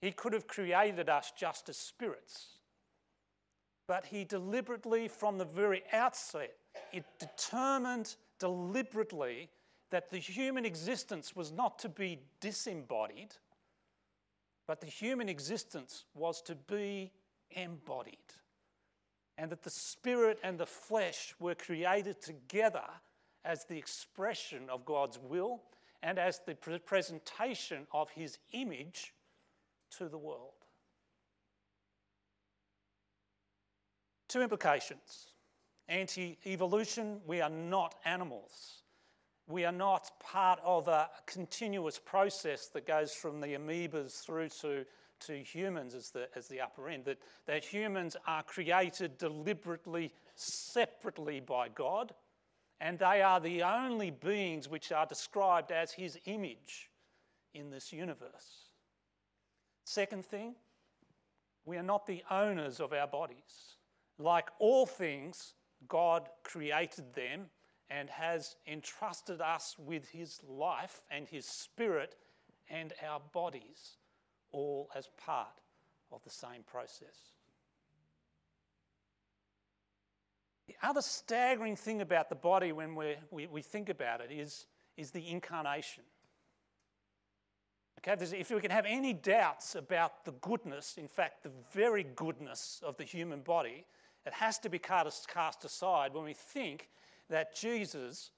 He 0.00 0.12
could 0.12 0.32
have 0.32 0.46
created 0.46 1.08
us 1.08 1.32
just 1.36 1.68
as 1.68 1.76
spirits. 1.76 2.58
But 3.86 4.06
he 4.06 4.24
deliberately, 4.24 5.08
from 5.08 5.36
the 5.36 5.44
very 5.44 5.82
outset, 5.92 6.54
it 6.92 7.04
determined 7.18 8.14
deliberately 8.38 9.50
that 9.90 10.10
the 10.10 10.18
human 10.18 10.64
existence 10.64 11.34
was 11.34 11.50
not 11.50 11.78
to 11.80 11.88
be 11.88 12.20
disembodied, 12.40 13.34
but 14.66 14.80
the 14.80 14.86
human 14.86 15.28
existence 15.28 16.04
was 16.14 16.40
to 16.42 16.54
be 16.54 17.10
embodied. 17.50 18.18
And 19.36 19.50
that 19.50 19.62
the 19.62 19.70
spirit 19.70 20.38
and 20.44 20.58
the 20.58 20.66
flesh 20.66 21.34
were 21.40 21.54
created 21.54 22.22
together 22.22 22.84
as 23.44 23.64
the 23.64 23.76
expression 23.76 24.68
of 24.70 24.84
God's 24.84 25.18
will 25.18 25.62
and 26.02 26.18
as 26.18 26.40
the 26.46 26.54
presentation 26.54 27.86
of 27.92 28.10
his 28.10 28.38
image 28.52 29.12
to 29.98 30.08
the 30.08 30.18
world. 30.18 30.52
Two 34.28 34.42
implications. 34.42 35.32
Anti 35.88 36.38
evolution, 36.46 37.20
we 37.26 37.40
are 37.40 37.50
not 37.50 37.96
animals. 38.04 38.82
We 39.48 39.64
are 39.64 39.72
not 39.72 40.12
part 40.20 40.60
of 40.64 40.86
a 40.86 41.10
continuous 41.26 41.98
process 41.98 42.68
that 42.68 42.86
goes 42.86 43.12
from 43.12 43.40
the 43.40 43.54
amoebas 43.54 44.24
through 44.24 44.50
to, 44.60 44.86
to 45.26 45.42
humans 45.42 45.94
as 45.96 46.10
the, 46.10 46.28
as 46.36 46.46
the 46.46 46.60
upper 46.60 46.88
end. 46.88 47.06
That, 47.06 47.18
that 47.46 47.64
humans 47.64 48.16
are 48.28 48.44
created 48.44 49.18
deliberately, 49.18 50.12
separately 50.36 51.40
by 51.40 51.68
God 51.68 52.14
and 52.80 52.98
they 52.98 53.22
are 53.22 53.40
the 53.40 53.62
only 53.62 54.10
beings 54.10 54.68
which 54.68 54.90
are 54.90 55.06
described 55.06 55.70
as 55.70 55.92
his 55.92 56.18
image 56.24 56.90
in 57.54 57.70
this 57.70 57.92
universe. 57.92 58.70
Second 59.84 60.24
thing, 60.24 60.54
we 61.64 61.76
are 61.76 61.82
not 61.82 62.06
the 62.06 62.22
owners 62.30 62.80
of 62.80 62.92
our 62.92 63.06
bodies. 63.06 63.76
Like 64.18 64.48
all 64.58 64.86
things, 64.86 65.54
God 65.88 66.28
created 66.42 67.12
them 67.14 67.46
and 67.90 68.08
has 68.08 68.56
entrusted 68.66 69.40
us 69.40 69.76
with 69.78 70.08
his 70.08 70.40
life 70.48 71.00
and 71.10 71.28
his 71.28 71.44
spirit 71.44 72.16
and 72.70 72.92
our 73.06 73.20
bodies, 73.32 73.96
all 74.52 74.88
as 74.94 75.08
part 75.16 75.60
of 76.12 76.22
the 76.22 76.30
same 76.30 76.62
process. 76.66 77.34
The 80.70 80.86
other 80.86 81.02
staggering 81.02 81.74
thing 81.74 82.00
about 82.00 82.28
the 82.28 82.36
body 82.36 82.70
when 82.70 82.94
we 82.94 83.16
we, 83.32 83.60
think 83.60 83.88
about 83.88 84.20
it 84.20 84.30
is, 84.30 84.66
is 84.96 85.10
the 85.10 85.28
incarnation. 85.28 86.04
Okay, 87.98 88.24
if 88.38 88.50
we 88.52 88.60
can 88.60 88.70
have 88.70 88.86
any 88.86 89.12
doubts 89.12 89.74
about 89.74 90.24
the 90.24 90.30
goodness, 90.30 90.96
in 90.96 91.08
fact, 91.08 91.42
the 91.42 91.50
very 91.72 92.04
goodness 92.14 92.80
of 92.86 92.96
the 92.98 93.02
human 93.02 93.40
body, 93.40 93.84
it 94.24 94.32
has 94.32 94.60
to 94.60 94.68
be 94.68 94.78
cast 94.78 95.64
aside 95.64 96.14
when 96.14 96.22
we 96.22 96.34
think 96.34 96.88
that 97.28 97.52
Jesus 97.56 98.30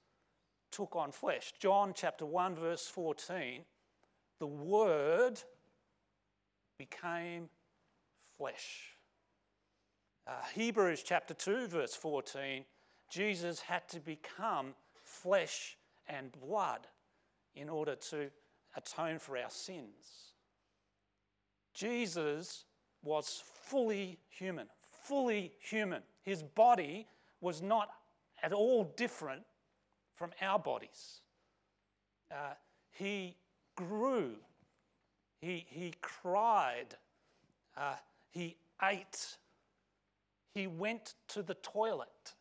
took 0.71 0.95
on 0.95 1.11
flesh. 1.11 1.53
John 1.59 1.93
chapter 1.95 2.25
1, 2.25 2.55
verse 2.55 2.87
14 2.87 3.63
the 4.39 4.47
Word 4.47 5.39
became 6.79 7.47
flesh. 8.39 8.97
Uh, 10.25 10.31
Hebrews 10.53 11.03
chapter 11.03 11.33
2, 11.33 11.67
verse 11.67 11.95
14 11.95 12.65
Jesus 13.09 13.59
had 13.59 13.87
to 13.89 13.99
become 13.99 14.73
flesh 15.03 15.77
and 16.07 16.31
blood 16.41 16.87
in 17.55 17.69
order 17.69 17.95
to 17.95 18.29
atone 18.75 19.19
for 19.19 19.37
our 19.37 19.49
sins. 19.49 20.33
Jesus 21.73 22.65
was 23.03 23.43
fully 23.63 24.17
human, 24.29 24.67
fully 24.89 25.51
human. 25.59 26.01
His 26.23 26.41
body 26.41 27.05
was 27.41 27.61
not 27.61 27.89
at 28.41 28.53
all 28.53 28.85
different 28.95 29.43
from 30.15 30.31
our 30.41 30.57
bodies. 30.57 31.21
Uh, 32.31 32.53
he 32.91 33.35
grew 33.75 34.35
He, 35.43 35.65
he 35.67 35.93
cried. 36.01 36.95
Uh, 37.75 37.95
he 38.31 38.55
ate. 38.81 39.37
He 40.53 40.67
went 40.67 41.15
to 41.29 41.41
the 41.41 41.55
toilet. 41.55 42.33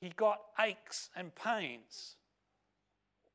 He 0.00 0.10
got 0.10 0.40
aches 0.58 1.10
and 1.14 1.34
pains. 1.34 2.16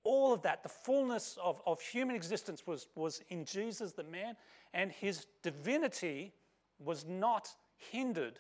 All 0.03 0.33
of 0.33 0.41
that, 0.43 0.62
the 0.62 0.69
fullness 0.69 1.38
of, 1.43 1.62
of 1.65 1.81
human 1.81 2.15
existence 2.15 2.67
was, 2.67 2.88
was 2.95 3.21
in 3.29 3.45
Jesus, 3.45 3.91
the 3.93 4.03
man, 4.03 4.35
and 4.74 4.91
his 4.91 5.25
divinity 5.41 6.33
was 6.79 7.05
not 7.05 7.50
hindered 7.77 8.39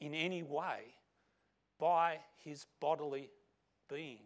in 0.00 0.14
any 0.14 0.42
way 0.42 0.94
by 1.78 2.18
his 2.44 2.66
bodily 2.80 3.30
being. 3.88 4.22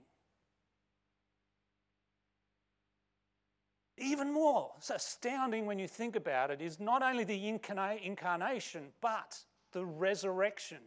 Even 3.98 4.32
more 4.32 4.72
astounding 4.88 5.66
when 5.66 5.78
you 5.78 5.86
think 5.86 6.16
about 6.16 6.50
it 6.50 6.62
is 6.62 6.80
not 6.80 7.02
only 7.02 7.24
the 7.24 7.48
incarnation, 7.48 8.86
but 9.02 9.38
the 9.72 9.84
resurrection. 9.84 10.78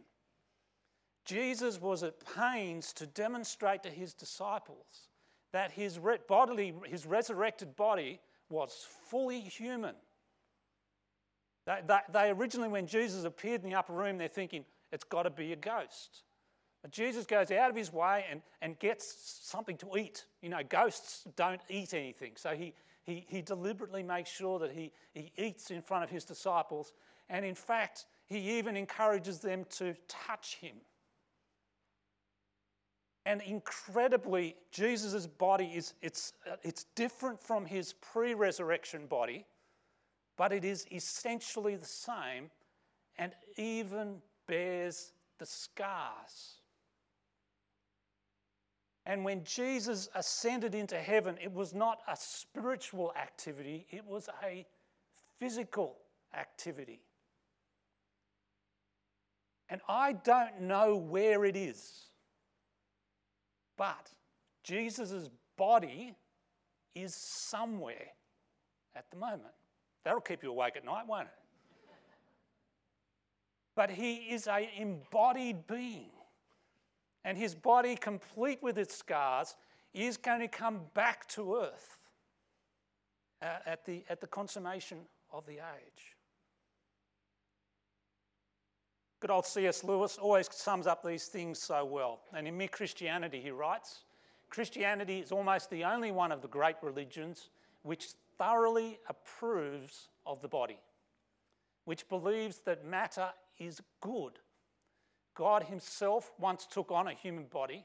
Jesus 1.24 1.80
was 1.80 2.02
at 2.02 2.14
pains 2.36 2.92
to 2.94 3.06
demonstrate 3.06 3.82
to 3.84 3.90
his 3.90 4.12
disciples 4.12 5.08
that 5.52 5.70
his 5.70 5.98
bodily, 6.28 6.74
his 6.86 7.06
resurrected 7.06 7.76
body 7.76 8.20
was 8.50 8.86
fully 9.08 9.40
human. 9.40 9.94
They, 11.66 11.80
they, 11.86 11.98
they 12.12 12.30
originally, 12.30 12.68
when 12.68 12.86
Jesus 12.86 13.24
appeared 13.24 13.62
in 13.62 13.70
the 13.70 13.76
upper 13.76 13.94
room, 13.94 14.18
they're 14.18 14.28
thinking, 14.28 14.64
it's 14.92 15.04
got 15.04 15.22
to 15.22 15.30
be 15.30 15.52
a 15.52 15.56
ghost. 15.56 16.24
But 16.82 16.90
Jesus 16.90 17.24
goes 17.24 17.50
out 17.50 17.70
of 17.70 17.76
his 17.76 17.92
way 17.92 18.26
and, 18.30 18.42
and 18.60 18.78
gets 18.78 19.40
something 19.42 19.78
to 19.78 19.96
eat. 19.96 20.26
You 20.42 20.50
know, 20.50 20.60
ghosts 20.68 21.24
don't 21.36 21.60
eat 21.70 21.94
anything. 21.94 22.32
So 22.36 22.50
he, 22.50 22.74
he, 23.04 23.24
he 23.26 23.40
deliberately 23.40 24.02
makes 24.02 24.30
sure 24.30 24.58
that 24.58 24.70
he, 24.70 24.92
he 25.12 25.32
eats 25.38 25.70
in 25.70 25.80
front 25.80 26.04
of 26.04 26.10
his 26.10 26.24
disciples. 26.24 26.92
And 27.30 27.44
in 27.44 27.54
fact, 27.54 28.04
he 28.34 28.58
even 28.58 28.76
encourages 28.76 29.38
them 29.38 29.64
to 29.70 29.94
touch 30.08 30.56
him. 30.56 30.76
And 33.26 33.40
incredibly, 33.42 34.56
Jesus' 34.70 35.26
body 35.26 35.72
is 35.74 35.94
it's, 36.02 36.34
it's 36.62 36.84
different 36.94 37.40
from 37.40 37.64
his 37.64 37.94
pre-resurrection 37.94 39.06
body, 39.06 39.46
but 40.36 40.52
it 40.52 40.64
is 40.64 40.86
essentially 40.92 41.76
the 41.76 41.86
same 41.86 42.50
and 43.16 43.32
even 43.56 44.16
bears 44.46 45.12
the 45.38 45.46
scars. 45.46 46.58
And 49.06 49.24
when 49.24 49.44
Jesus 49.44 50.08
ascended 50.14 50.74
into 50.74 50.96
heaven, 50.96 51.36
it 51.42 51.52
was 51.52 51.74
not 51.74 52.00
a 52.08 52.16
spiritual 52.16 53.12
activity, 53.16 53.86
it 53.90 54.04
was 54.04 54.28
a 54.42 54.66
physical 55.38 55.96
activity. 56.34 57.00
And 59.68 59.80
I 59.88 60.12
don't 60.12 60.62
know 60.62 60.96
where 60.96 61.44
it 61.44 61.56
is, 61.56 62.06
but 63.76 64.10
Jesus' 64.62 65.30
body 65.56 66.14
is 66.94 67.14
somewhere 67.14 68.12
at 68.94 69.10
the 69.10 69.16
moment. 69.16 69.54
That'll 70.04 70.20
keep 70.20 70.42
you 70.42 70.50
awake 70.50 70.76
at 70.76 70.84
night, 70.84 71.06
won't 71.06 71.28
it? 71.28 71.44
but 73.74 73.90
he 73.90 74.14
is 74.30 74.46
an 74.46 74.66
embodied 74.78 75.66
being. 75.66 76.10
And 77.24 77.38
his 77.38 77.54
body, 77.54 77.96
complete 77.96 78.62
with 78.62 78.78
its 78.78 78.94
scars, 78.94 79.56
is 79.92 80.16
going 80.16 80.40
to 80.40 80.48
come 80.48 80.82
back 80.94 81.26
to 81.28 81.56
earth 81.56 81.98
uh, 83.42 83.46
at, 83.66 83.84
the, 83.86 84.04
at 84.08 84.20
the 84.20 84.26
consummation 84.26 84.98
of 85.32 85.46
the 85.46 85.54
age. 85.54 86.13
Good 89.24 89.30
old 89.30 89.46
C.S. 89.46 89.84
Lewis 89.84 90.18
always 90.18 90.50
sums 90.52 90.86
up 90.86 91.02
these 91.02 91.28
things 91.28 91.58
so 91.58 91.82
well. 91.82 92.20
And 92.34 92.46
in 92.46 92.58
Mere 92.58 92.68
Christianity, 92.68 93.40
he 93.40 93.50
writes 93.50 94.00
Christianity 94.50 95.20
is 95.20 95.32
almost 95.32 95.70
the 95.70 95.82
only 95.82 96.12
one 96.12 96.30
of 96.30 96.42
the 96.42 96.48
great 96.48 96.76
religions 96.82 97.48
which 97.84 98.08
thoroughly 98.36 98.98
approves 99.08 100.08
of 100.26 100.42
the 100.42 100.48
body, 100.48 100.78
which 101.86 102.06
believes 102.10 102.58
that 102.66 102.84
matter 102.84 103.30
is 103.58 103.80
good. 104.02 104.40
God 105.34 105.62
Himself 105.62 106.30
once 106.38 106.66
took 106.66 106.92
on 106.92 107.08
a 107.08 107.14
human 107.14 107.44
body. 107.44 107.82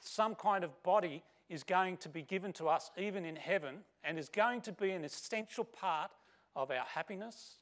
Some 0.00 0.34
kind 0.36 0.64
of 0.64 0.82
body 0.84 1.22
is 1.50 1.64
going 1.64 1.98
to 1.98 2.08
be 2.08 2.22
given 2.22 2.54
to 2.54 2.66
us 2.66 2.92
even 2.96 3.26
in 3.26 3.36
heaven 3.36 3.80
and 4.04 4.18
is 4.18 4.30
going 4.30 4.62
to 4.62 4.72
be 4.72 4.92
an 4.92 5.04
essential 5.04 5.64
part 5.64 6.12
of 6.56 6.70
our 6.70 6.86
happiness, 6.86 7.58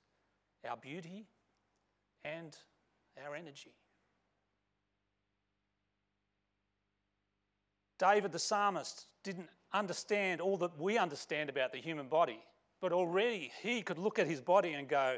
our 0.64 0.76
beauty, 0.76 1.26
and 2.25 2.56
our 3.25 3.35
energy. 3.35 3.73
David 7.99 8.33
the 8.33 8.39
psalmist 8.39 9.07
didn't 9.25 9.49
understand 9.73 10.41
all 10.41 10.57
that 10.59 10.79
we 10.79 10.99
understand 10.99 11.49
about 11.49 11.73
the 11.73 11.79
human 11.79 12.09
body, 12.09 12.41
but 12.81 12.93
already 12.93 13.51
he 13.63 13.83
could 13.83 13.99
look 13.99 14.19
at 14.19 14.27
his 14.27 14.41
body 14.41 14.73
and 14.73 14.89
go, 14.89 15.17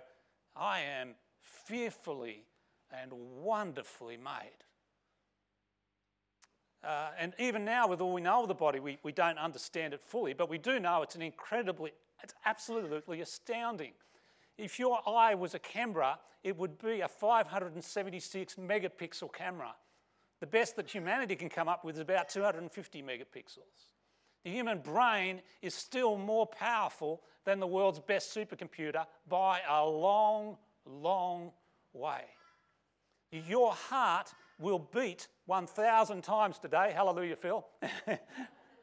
I 0.57 0.81
am 0.81 1.15
fearfully 1.41 2.45
and 2.91 3.13
wonderfully 3.13 4.17
made. 4.17 4.65
Uh, 6.85 7.11
and 7.19 7.35
even 7.39 7.65
now, 7.65 7.89
with 7.89 8.01
all 8.01 8.13
we 8.13 8.21
know 8.21 8.43
of 8.43 8.49
the 8.49 8.55
body, 8.55 8.79
we, 8.79 8.99
we 9.03 9.11
don't 9.11 9.39
understand 9.39 9.93
it 9.93 10.01
fully, 10.01 10.33
but 10.33 10.49
we 10.49 10.59
do 10.59 10.79
know 10.79 11.03
it's 11.03 11.17
an 11.17 11.23
incredibly, 11.23 11.93
it's 12.23 12.35
absolutely 12.45 13.21
astounding. 13.21 13.93
If 14.59 14.79
your 14.79 15.01
eye 15.09 15.35
was 15.35 15.55
a 15.55 15.59
camera, 15.59 16.19
it 16.43 16.57
would 16.57 16.79
be 16.79 17.01
a 17.01 17.09
576 17.09 18.57
megapixel 18.57 19.33
camera. 19.33 19.75
The 20.41 20.47
best 20.47 20.77
that 20.77 20.91
humanity 20.91 21.37
can 21.37 21.49
come 21.49 21.69
up 21.69 21.85
with 21.85 21.97
is 21.97 22.01
about 22.01 22.29
250 22.29 23.03
megapixels. 23.03 23.91
The 24.45 24.51
human 24.51 24.79
brain 24.81 25.43
is 25.63 25.75
still 25.75 26.17
more 26.17 26.47
powerful 26.47 27.23
than 27.45 27.61
the 27.61 27.67
world's 27.67 27.99
best 27.99 28.35
supercomputer 28.35 29.07
by 29.29 29.61
a 29.69 29.85
long, 29.85 30.57
long 30.85 31.53
way. 31.93 32.25
Your 33.31 33.73
heart 33.73 34.33
will 34.59 34.79
beat 34.79 35.29
1,000 35.47 36.23
times 36.23 36.59
today. 36.59 36.93
Hallelujah, 36.95 37.37
Phil. 37.37 37.67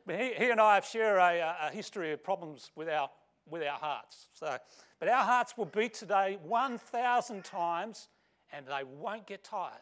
he, 0.07 0.33
he, 0.37 0.49
and 0.49 0.61
I 0.61 0.79
share 0.81 1.17
a, 1.17 1.55
a, 1.67 1.71
history 1.71 2.11
of 2.11 2.23
problems 2.23 2.71
with 2.75 2.89
our, 2.89 3.09
with 3.49 3.63
our 3.63 3.77
hearts. 3.77 4.27
So, 4.33 4.57
but 4.99 5.09
our 5.09 5.23
hearts 5.23 5.57
will 5.57 5.65
beat 5.65 5.93
today 5.93 6.37
1,000 6.43 7.43
times 7.43 8.09
and 8.51 8.65
they 8.65 8.83
won't 8.83 9.27
get 9.27 9.43
tired. 9.43 9.73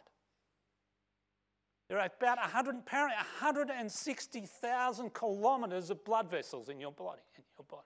There 1.89 1.99
are 1.99 2.09
about 2.17 2.37
100, 2.39 2.75
apparently 2.75 3.15
160,000 3.15 5.13
kilometres 5.13 5.89
of 5.89 6.03
blood 6.03 6.29
vessels 6.31 6.69
in 6.69 6.79
your 6.79 6.91
body. 6.91 7.21
In 7.37 7.43
your 7.57 7.65
body. 7.65 7.83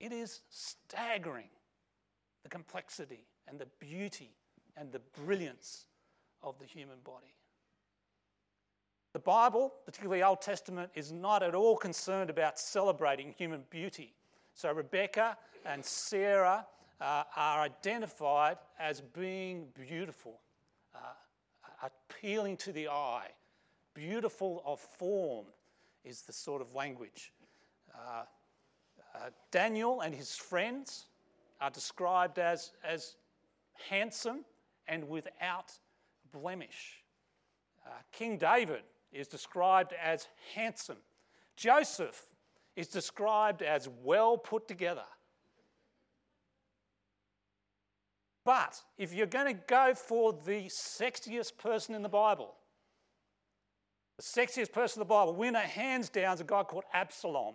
It 0.00 0.12
is 0.12 0.40
staggering 0.48 1.50
the 2.42 2.48
complexity 2.48 3.26
and 3.46 3.58
the 3.58 3.66
beauty 3.78 4.30
and 4.76 4.90
the 4.90 5.00
brilliance 5.24 5.84
of 6.42 6.58
the 6.58 6.64
human 6.64 6.98
body. 7.04 7.34
The 9.12 9.18
Bible, 9.18 9.74
particularly 9.84 10.20
the 10.20 10.26
Old 10.26 10.40
Testament, 10.40 10.90
is 10.94 11.10
not 11.10 11.42
at 11.42 11.54
all 11.54 11.76
concerned 11.76 12.30
about 12.30 12.58
celebrating 12.58 13.34
human 13.36 13.64
beauty. 13.68 14.14
So 14.54 14.72
Rebecca 14.72 15.36
and 15.66 15.84
Sarah 15.84 16.66
uh, 17.00 17.24
are 17.34 17.62
identified 17.62 18.58
as 18.78 19.00
being 19.00 19.66
beautiful, 19.74 20.40
uh, 20.94 20.98
appealing 21.82 22.56
to 22.58 22.72
the 22.72 22.88
eye, 22.88 23.28
beautiful 23.94 24.62
of 24.64 24.78
form 24.78 25.46
is 26.04 26.22
the 26.22 26.32
sort 26.32 26.62
of 26.62 26.74
language. 26.74 27.32
Uh, 27.94 28.22
uh 29.14 29.30
Daniel 29.50 30.02
and 30.02 30.14
his 30.14 30.36
friends 30.36 31.06
are 31.60 31.70
described 31.70 32.38
as, 32.38 32.72
as 32.84 33.16
handsome 33.88 34.44
and 34.86 35.08
without 35.08 35.72
blemish. 36.32 37.02
Uh, 37.84 37.90
King 38.12 38.38
David 38.38 38.82
is 39.12 39.28
described 39.28 39.92
as 40.02 40.28
handsome. 40.54 40.98
Joseph 41.56 42.26
is 42.76 42.88
described 42.88 43.62
as 43.62 43.88
well 44.02 44.38
put 44.38 44.68
together. 44.68 45.04
But 48.44 48.80
if 48.96 49.12
you're 49.12 49.26
going 49.26 49.54
to 49.54 49.60
go 49.66 49.92
for 49.94 50.32
the 50.32 50.68
sexiest 50.68 51.58
person 51.58 51.94
in 51.94 52.02
the 52.02 52.08
Bible, 52.08 52.54
the 54.16 54.22
sexiest 54.22 54.72
person 54.72 55.00
in 55.00 55.06
the 55.06 55.12
Bible, 55.12 55.34
winner 55.34 55.58
hands 55.58 56.08
down 56.08 56.34
is 56.34 56.40
a 56.40 56.44
guy 56.44 56.62
called 56.62 56.84
Absalom, 56.92 57.54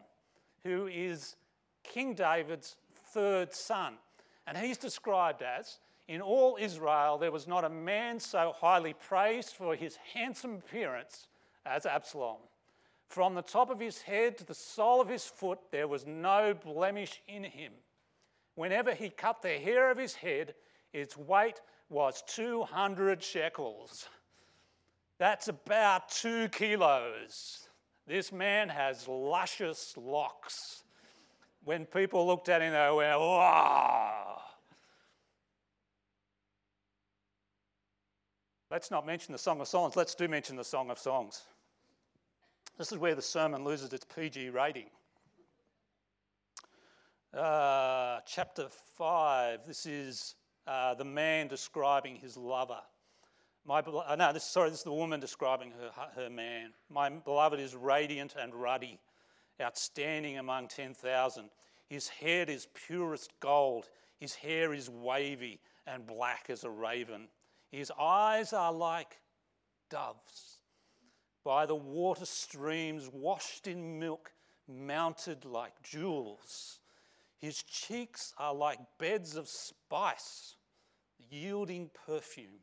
who 0.63 0.87
is 0.87 1.35
King 1.83 2.13
David's 2.13 2.75
third 3.13 3.53
son. 3.53 3.95
And 4.47 4.57
he's 4.57 4.77
described 4.77 5.41
as 5.41 5.79
in 6.07 6.21
all 6.21 6.57
Israel, 6.59 7.17
there 7.17 7.31
was 7.31 7.47
not 7.47 7.63
a 7.63 7.69
man 7.69 8.19
so 8.19 8.53
highly 8.55 8.93
praised 8.93 9.55
for 9.55 9.75
his 9.75 9.97
handsome 10.13 10.55
appearance 10.55 11.27
as 11.65 11.85
Absalom. 11.85 12.37
From 13.07 13.35
the 13.35 13.41
top 13.41 13.69
of 13.69 13.79
his 13.79 14.01
head 14.01 14.37
to 14.37 14.45
the 14.45 14.53
sole 14.53 15.01
of 15.01 15.09
his 15.09 15.25
foot, 15.25 15.59
there 15.71 15.87
was 15.87 16.05
no 16.05 16.53
blemish 16.53 17.21
in 17.27 17.43
him. 17.43 17.71
Whenever 18.55 18.93
he 18.93 19.09
cut 19.09 19.41
the 19.41 19.49
hair 19.49 19.91
of 19.91 19.97
his 19.97 20.15
head, 20.15 20.55
its 20.93 21.17
weight 21.17 21.61
was 21.89 22.23
200 22.27 23.21
shekels. 23.21 24.07
That's 25.17 25.47
about 25.47 26.09
two 26.09 26.49
kilos. 26.49 27.69
This 28.07 28.31
man 28.31 28.69
has 28.69 29.07
luscious 29.07 29.95
locks. 29.97 30.83
When 31.63 31.85
people 31.85 32.25
looked 32.27 32.49
at 32.49 32.61
him, 32.61 32.73
they 32.73 32.91
went, 32.95 33.19
wow. 33.19 34.41
Let's 38.69 38.91
not 38.91 39.05
mention 39.05 39.31
the 39.31 39.37
Song 39.37 39.61
of 39.61 39.67
Songs. 39.67 39.95
Let's 39.95 40.15
do 40.15 40.27
mention 40.27 40.55
the 40.55 40.63
Song 40.63 40.89
of 40.89 40.99
Songs. 40.99 41.43
This 42.77 42.91
is 42.91 42.97
where 42.97 43.15
the 43.15 43.21
sermon 43.21 43.63
loses 43.63 43.93
its 43.93 44.05
PG 44.13 44.49
rating. 44.49 44.87
Uh, 47.33 48.19
chapter 48.25 48.67
5, 48.97 49.61
this 49.65 49.85
is 49.85 50.35
uh, 50.67 50.93
the 50.93 51.05
man 51.05 51.47
describing 51.47 52.17
his 52.17 52.35
lover. 52.35 52.79
My, 53.65 53.79
uh, 53.79 54.15
no, 54.17 54.33
this, 54.33 54.51
sorry, 54.51 54.69
this 54.71 54.79
is 54.79 54.83
the 54.83 54.91
woman 54.91 55.21
describing 55.21 55.71
her, 55.71 56.21
her 56.21 56.29
man. 56.29 56.73
My 56.89 57.09
beloved 57.09 57.61
is 57.61 57.75
radiant 57.75 58.35
and 58.37 58.53
ruddy, 58.53 58.99
outstanding 59.61 60.37
among 60.37 60.67
10,000. 60.67 61.49
His 61.87 62.09
head 62.09 62.49
is 62.49 62.67
purest 62.73 63.31
gold. 63.39 63.87
His 64.19 64.35
hair 64.35 64.73
is 64.73 64.89
wavy 64.89 65.61
and 65.87 66.05
black 66.05 66.47
as 66.49 66.65
a 66.65 66.69
raven. 66.69 67.29
His 67.71 67.89
eyes 67.97 68.51
are 68.51 68.73
like 68.73 69.17
doves 69.89 70.54
by 71.45 71.65
the 71.65 71.75
water 71.75 72.25
streams, 72.25 73.07
washed 73.13 73.67
in 73.67 73.99
milk, 73.99 74.33
mounted 74.67 75.45
like 75.45 75.79
jewels. 75.83 76.79
His 77.37 77.61
cheeks 77.61 78.33
are 78.39 78.53
like 78.53 78.79
beds 78.97 79.37
of 79.37 79.47
spice, 79.47 80.55
yielding 81.29 81.91
perfume. 82.05 82.59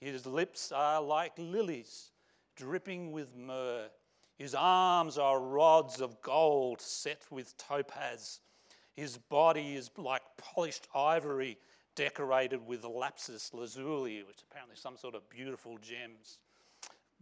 His 0.00 0.24
lips 0.24 0.72
are 0.72 1.02
like 1.02 1.32
lilies, 1.36 2.10
dripping 2.56 3.12
with 3.12 3.36
myrrh. 3.36 3.90
His 4.38 4.54
arms 4.54 5.18
are 5.18 5.38
rods 5.38 6.00
of 6.00 6.20
gold 6.22 6.80
set 6.80 7.22
with 7.30 7.56
topaz. 7.58 8.40
His 8.94 9.18
body 9.18 9.76
is 9.76 9.90
like 9.98 10.22
polished 10.38 10.88
ivory, 10.94 11.58
decorated 11.94 12.66
with 12.66 12.84
lapis 12.84 13.52
lazuli, 13.52 14.22
which 14.22 14.42
apparently 14.50 14.76
some 14.76 14.96
sort 14.96 15.14
of 15.14 15.28
beautiful 15.28 15.76
gems. 15.78 16.38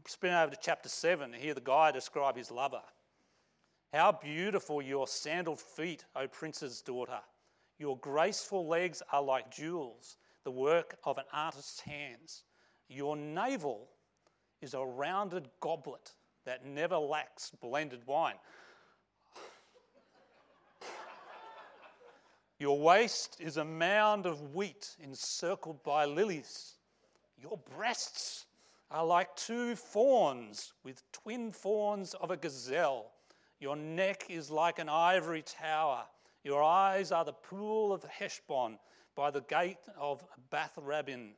Spin 0.06 0.34
over 0.34 0.50
to 0.50 0.58
chapter 0.60 0.88
7 0.88 1.32
and 1.32 1.42
hear 1.42 1.54
the 1.54 1.60
guy 1.60 1.90
describe 1.90 2.36
his 2.36 2.50
lover. 2.50 2.82
How 3.92 4.12
beautiful 4.12 4.82
your 4.82 5.06
sandaled 5.06 5.60
feet, 5.60 6.04
O 6.14 6.26
prince's 6.26 6.82
daughter. 6.82 7.20
Your 7.78 7.96
graceful 7.98 8.66
legs 8.66 9.02
are 9.12 9.22
like 9.22 9.50
jewels, 9.50 10.16
the 10.44 10.50
work 10.50 10.96
of 11.04 11.18
an 11.18 11.24
artist's 11.32 11.80
hands. 11.80 12.42
Your 12.88 13.16
navel 13.16 13.88
is 14.60 14.74
a 14.74 14.84
rounded 14.84 15.48
goblet 15.60 16.12
that 16.44 16.66
never 16.66 16.96
lacks 16.96 17.50
blended 17.60 18.06
wine. 18.06 18.36
Your 22.58 22.78
waist 22.78 23.36
is 23.40 23.56
a 23.56 23.64
mound 23.64 24.26
of 24.26 24.54
wheat 24.54 24.96
encircled 25.02 25.82
by 25.82 26.04
lilies. 26.04 26.74
Your 27.36 27.58
breasts 27.76 28.46
are 28.94 29.04
like 29.04 29.34
two 29.34 29.74
fawns 29.74 30.72
with 30.84 31.02
twin 31.10 31.50
fawns 31.50 32.14
of 32.14 32.30
a 32.30 32.36
gazelle. 32.36 33.10
Your 33.58 33.74
neck 33.74 34.26
is 34.28 34.52
like 34.52 34.78
an 34.78 34.88
ivory 34.88 35.42
tower. 35.42 36.04
Your 36.44 36.62
eyes 36.62 37.10
are 37.10 37.24
the 37.24 37.32
pool 37.32 37.92
of 37.92 38.04
Heshbon 38.04 38.78
by 39.16 39.32
the 39.32 39.40
gate 39.40 39.84
of 39.98 40.22
Bath 40.50 40.78
Rabbim. 40.80 41.30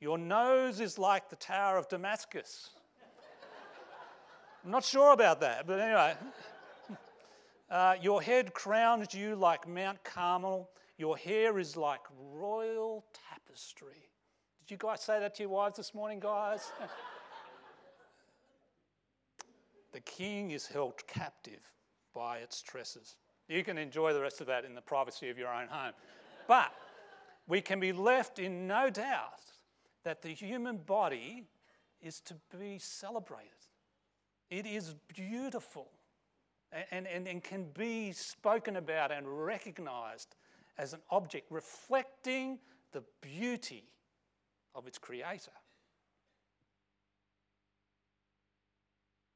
Your 0.00 0.18
nose 0.18 0.78
is 0.78 0.96
like 0.96 1.28
the 1.28 1.34
Tower 1.36 1.78
of 1.78 1.88
Damascus. 1.88 2.70
I'm 4.64 4.70
not 4.70 4.84
sure 4.84 5.12
about 5.12 5.40
that, 5.40 5.66
but 5.66 5.80
anyway. 5.80 6.14
Uh, 7.70 7.96
your 8.00 8.20
head 8.22 8.52
crowns 8.52 9.14
you 9.14 9.34
like 9.34 9.66
Mount 9.66 9.98
Carmel. 10.04 10.68
Your 10.98 11.16
hair 11.16 11.58
is 11.58 11.76
like 11.78 12.02
royal 12.34 13.04
tapestry. 13.30 14.10
Did 14.66 14.70
you 14.70 14.78
guys 14.78 15.02
say 15.02 15.20
that 15.20 15.34
to 15.34 15.42
your 15.42 15.50
wives 15.50 15.76
this 15.76 15.94
morning, 15.94 16.20
guys? 16.20 16.72
the 19.92 20.00
king 20.00 20.52
is 20.52 20.66
held 20.66 21.06
captive 21.06 21.60
by 22.14 22.38
its 22.38 22.62
tresses. 22.62 23.16
You 23.46 23.62
can 23.62 23.76
enjoy 23.76 24.14
the 24.14 24.22
rest 24.22 24.40
of 24.40 24.46
that 24.46 24.64
in 24.64 24.74
the 24.74 24.80
privacy 24.80 25.28
of 25.28 25.36
your 25.36 25.52
own 25.52 25.68
home. 25.68 25.92
But 26.48 26.72
we 27.46 27.60
can 27.60 27.78
be 27.78 27.92
left 27.92 28.38
in 28.38 28.66
no 28.66 28.88
doubt 28.88 29.42
that 30.02 30.22
the 30.22 30.30
human 30.30 30.78
body 30.78 31.44
is 32.00 32.20
to 32.20 32.34
be 32.58 32.78
celebrated. 32.78 33.50
It 34.48 34.64
is 34.64 34.94
beautiful 35.14 35.88
and, 36.90 37.06
and, 37.06 37.28
and 37.28 37.44
can 37.44 37.66
be 37.74 38.12
spoken 38.12 38.76
about 38.76 39.12
and 39.12 39.26
recognized 39.28 40.36
as 40.78 40.94
an 40.94 41.00
object 41.10 41.48
reflecting 41.50 42.58
the 42.92 43.02
beauty 43.20 43.90
of 44.74 44.86
its 44.86 44.98
creator. 44.98 45.52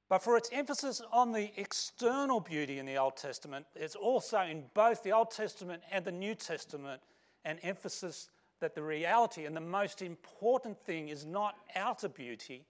But 0.08 0.22
for 0.22 0.36
its 0.36 0.48
emphasis 0.52 1.02
on 1.12 1.32
the 1.32 1.50
external 1.60 2.40
beauty 2.40 2.78
in 2.78 2.86
the 2.86 2.96
Old 2.96 3.16
Testament, 3.16 3.66
it's 3.74 3.94
also 3.94 4.40
in 4.40 4.64
both 4.72 5.02
the 5.02 5.12
Old 5.12 5.30
Testament 5.30 5.82
and 5.92 6.04
the 6.04 6.12
New 6.12 6.34
Testament 6.34 7.02
an 7.44 7.58
emphasis 7.62 8.30
that 8.60 8.74
the 8.74 8.82
reality 8.82 9.44
and 9.44 9.54
the 9.54 9.60
most 9.60 10.02
important 10.02 10.78
thing 10.78 11.08
is 11.08 11.26
not 11.26 11.56
outer 11.76 12.08
beauty, 12.08 12.64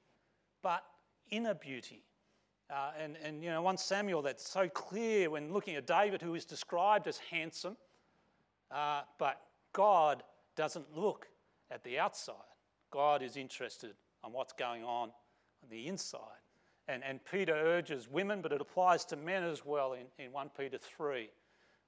but 0.63 0.85
inner 1.31 1.55
beauty. 1.55 2.03
Uh, 2.71 2.91
and, 3.01 3.17
and, 3.25 3.43
you 3.43 3.51
know, 3.51 3.63
1 3.63 3.79
Samuel, 3.79 4.21
that's 4.21 4.47
so 4.47 4.69
clear 4.69 5.31
when 5.31 5.53
looking 5.53 5.77
at 5.77 5.87
David, 5.87 6.21
who 6.21 6.35
is 6.35 6.45
described 6.45 7.07
as 7.07 7.19
handsome, 7.19 7.77
uh, 8.71 9.03
but 9.19 9.41
God 9.73 10.23
doesn't 10.55 10.95
look 10.95 11.29
at 11.71 11.83
the 11.85 11.99
outside. 11.99 12.35
God 12.91 13.23
is 13.23 13.37
interested 13.37 13.95
on 14.25 14.33
what's 14.33 14.53
going 14.53 14.85
on 14.85 15.11
on 15.63 15.71
the 15.71 15.87
inside. 15.87 16.21
And, 16.89 17.03
and 17.05 17.21
Peter 17.31 17.53
urges 17.53 18.09
women, 18.09 18.41
but 18.41 18.53
it 18.53 18.61
applies 18.61 19.05
to 19.07 19.17
men 19.17 19.45
as 19.45 19.65
well 19.65 19.93
in, 19.93 20.07
in 20.25 20.33
1 20.33 20.51
Peter 20.57 20.79
3. 20.79 21.29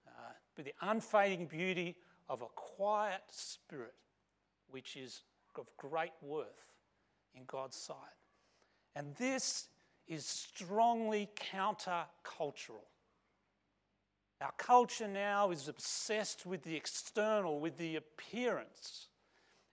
Uh, 0.07 0.11
but 0.55 0.65
the 0.65 0.75
unfading 0.83 1.47
beauty 1.47 1.97
of 2.29 2.43
a 2.43 2.49
quiet 2.55 3.23
spirit, 3.31 3.95
which 4.71 4.97
is 4.97 5.23
of 5.59 5.67
great 5.77 6.13
worth 6.23 6.47
in 7.35 7.43
God's 7.47 7.77
sight. 7.77 7.97
And 8.97 9.15
this 9.17 9.69
is 10.09 10.25
strongly 10.25 11.29
countercultural. 11.37 12.87
Our 14.41 14.53
culture 14.57 15.07
now 15.07 15.51
is 15.51 15.69
obsessed 15.69 16.47
with 16.47 16.63
the 16.63 16.75
external, 16.75 17.61
with 17.61 17.77
the 17.77 17.97
appearance. 17.97 19.09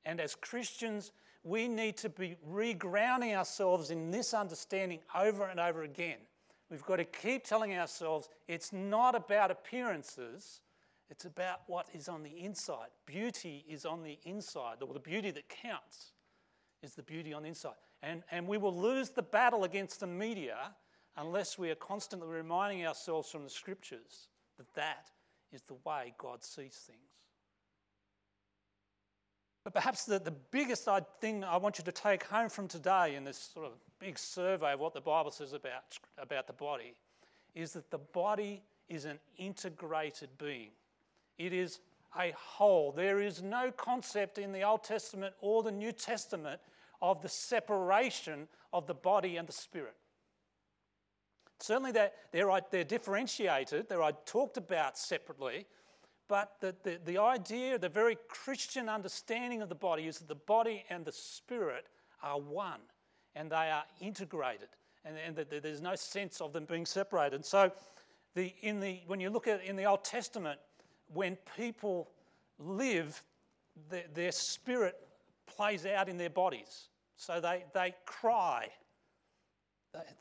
And 0.08 0.22
as 0.22 0.36
Christians, 0.36 1.12
we 1.44 1.68
need 1.68 1.98
to 1.98 2.08
be 2.10 2.38
regrounding 2.50 3.36
ourselves 3.36 3.92
in 3.92 4.10
this 4.10 4.34
understanding 4.34 5.00
over 5.14 5.48
and 5.48 5.60
over 5.60 5.84
again. 5.84 6.20
We've 6.72 6.86
got 6.86 6.96
to 6.96 7.04
keep 7.04 7.44
telling 7.44 7.78
ourselves 7.78 8.30
it's 8.48 8.72
not 8.72 9.16
about 9.16 9.52
appearances, 9.52 10.62
it's 11.10 11.26
about 11.26 11.60
what 11.68 11.88
is 11.94 12.08
on 12.08 12.24
the 12.24 12.40
inside. 12.40 12.88
Beauty 13.06 13.66
is 13.68 13.86
on 13.86 14.02
the 14.02 14.18
inside, 14.24 14.78
or 14.82 14.94
the 14.94 15.00
beauty 15.00 15.30
that 15.32 15.50
counts 15.50 16.14
is 16.82 16.96
the 16.96 17.04
beauty 17.04 17.34
on 17.34 17.44
the 17.44 17.50
inside. 17.50 17.76
And, 18.02 18.24
and 18.32 18.48
we 18.48 18.58
will 18.58 18.76
lose 18.76 19.10
the 19.10 19.24
battle 19.24 19.66
against 19.66 20.00
the 20.00 20.08
media 20.08 20.72
unless 21.18 21.58
we 21.58 21.70
are 21.70 21.76
constantly 21.76 22.30
reminding 22.30 22.88
ourselves 22.88 23.30
from 23.30 23.44
the 23.44 23.50
scriptures 23.50 24.30
that 24.58 24.74
that 24.74 25.10
is 25.52 25.64
the 25.64 25.76
way 25.86 26.14
God 26.18 26.46
sees 26.46 26.76
things. 26.76 27.17
But 29.68 29.74
perhaps 29.74 30.06
the, 30.06 30.18
the 30.18 30.32
biggest 30.32 30.88
thing 31.20 31.44
I 31.44 31.58
want 31.58 31.78
you 31.78 31.84
to 31.84 31.92
take 31.92 32.24
home 32.24 32.48
from 32.48 32.70
today 32.70 33.16
in 33.16 33.26
this 33.26 33.50
sort 33.54 33.66
of 33.66 33.74
big 34.00 34.18
survey 34.18 34.72
of 34.72 34.80
what 34.80 34.94
the 34.94 35.02
Bible 35.02 35.30
says 35.30 35.52
about, 35.52 35.84
about 36.18 36.48
the 36.48 36.54
body 36.54 36.94
is 37.54 37.74
that 37.74 37.92
the 37.92 37.98
body 37.98 38.64
is 38.88 39.04
an 39.04 39.20
integrated 39.38 40.30
being. 40.38 40.70
It 41.38 41.52
is 41.52 41.82
a 42.18 42.34
whole. 42.38 42.94
There 42.94 43.20
is 43.20 43.44
no 43.44 43.70
concept 43.72 44.38
in 44.38 44.54
the 44.54 44.62
Old 44.62 44.86
Testament 44.86 45.36
or 45.42 45.64
the 45.64 45.72
New 45.74 45.92
Testament 45.92 46.62
of 47.02 47.22
the 47.22 47.28
separation 47.28 48.48
of 48.72 48.88
the 48.88 48.94
body 48.94 49.36
and 49.36 49.50
the 49.50 49.52
spirit. 49.52 49.98
Certainly, 51.60 51.92
they're, 51.92 52.12
they're, 52.32 52.62
they're 52.72 52.86
differentiated, 52.86 53.90
they're 53.90 54.12
talked 54.26 54.56
about 54.56 54.98
separately, 54.98 55.66
but 56.28 56.56
the, 56.60 56.76
the, 56.84 57.00
the 57.06 57.18
idea, 57.18 57.78
the 57.78 57.90
very 57.90 58.18
Christian 58.28 58.90
understanding 58.90 59.62
of 59.62 59.70
the 59.70 59.76
body 59.76 60.08
is 60.08 60.20
that 60.20 60.28
the 60.28 60.36
body 60.36 60.84
and 60.90 61.06
the 61.06 61.12
spirit 61.12 61.88
are 62.22 62.40
one 62.40 62.82
and 63.36 63.52
they 63.52 63.56
are 63.72 63.84
integrated. 64.02 64.70
and, 65.06 65.18
and 65.18 65.36
that 65.36 65.64
there's 65.64 65.82
no 65.82 65.96
sense 65.96 66.42
of 66.42 66.54
them 66.54 66.66
being 66.66 66.86
separated. 66.86 67.46
So, 67.46 67.72
the, 68.36 68.54
in 68.62 68.80
the, 68.80 69.00
when 69.08 69.20
you 69.20 69.30
look 69.30 69.48
at 69.48 69.64
in 69.64 69.76
the 69.76 69.86
Old 69.86 70.04
Testament, 70.04 70.60
when 71.14 71.38
people 71.56 72.10
live, 72.60 73.24
the, 73.90 74.04
their 74.14 74.32
spirit 74.32 74.96
plays 75.48 75.86
out 75.86 76.10
in 76.10 76.18
their 76.18 76.30
bodies. 76.30 76.90
So 77.16 77.42
they, 77.42 77.66
they 77.74 77.96
cry. 78.06 78.68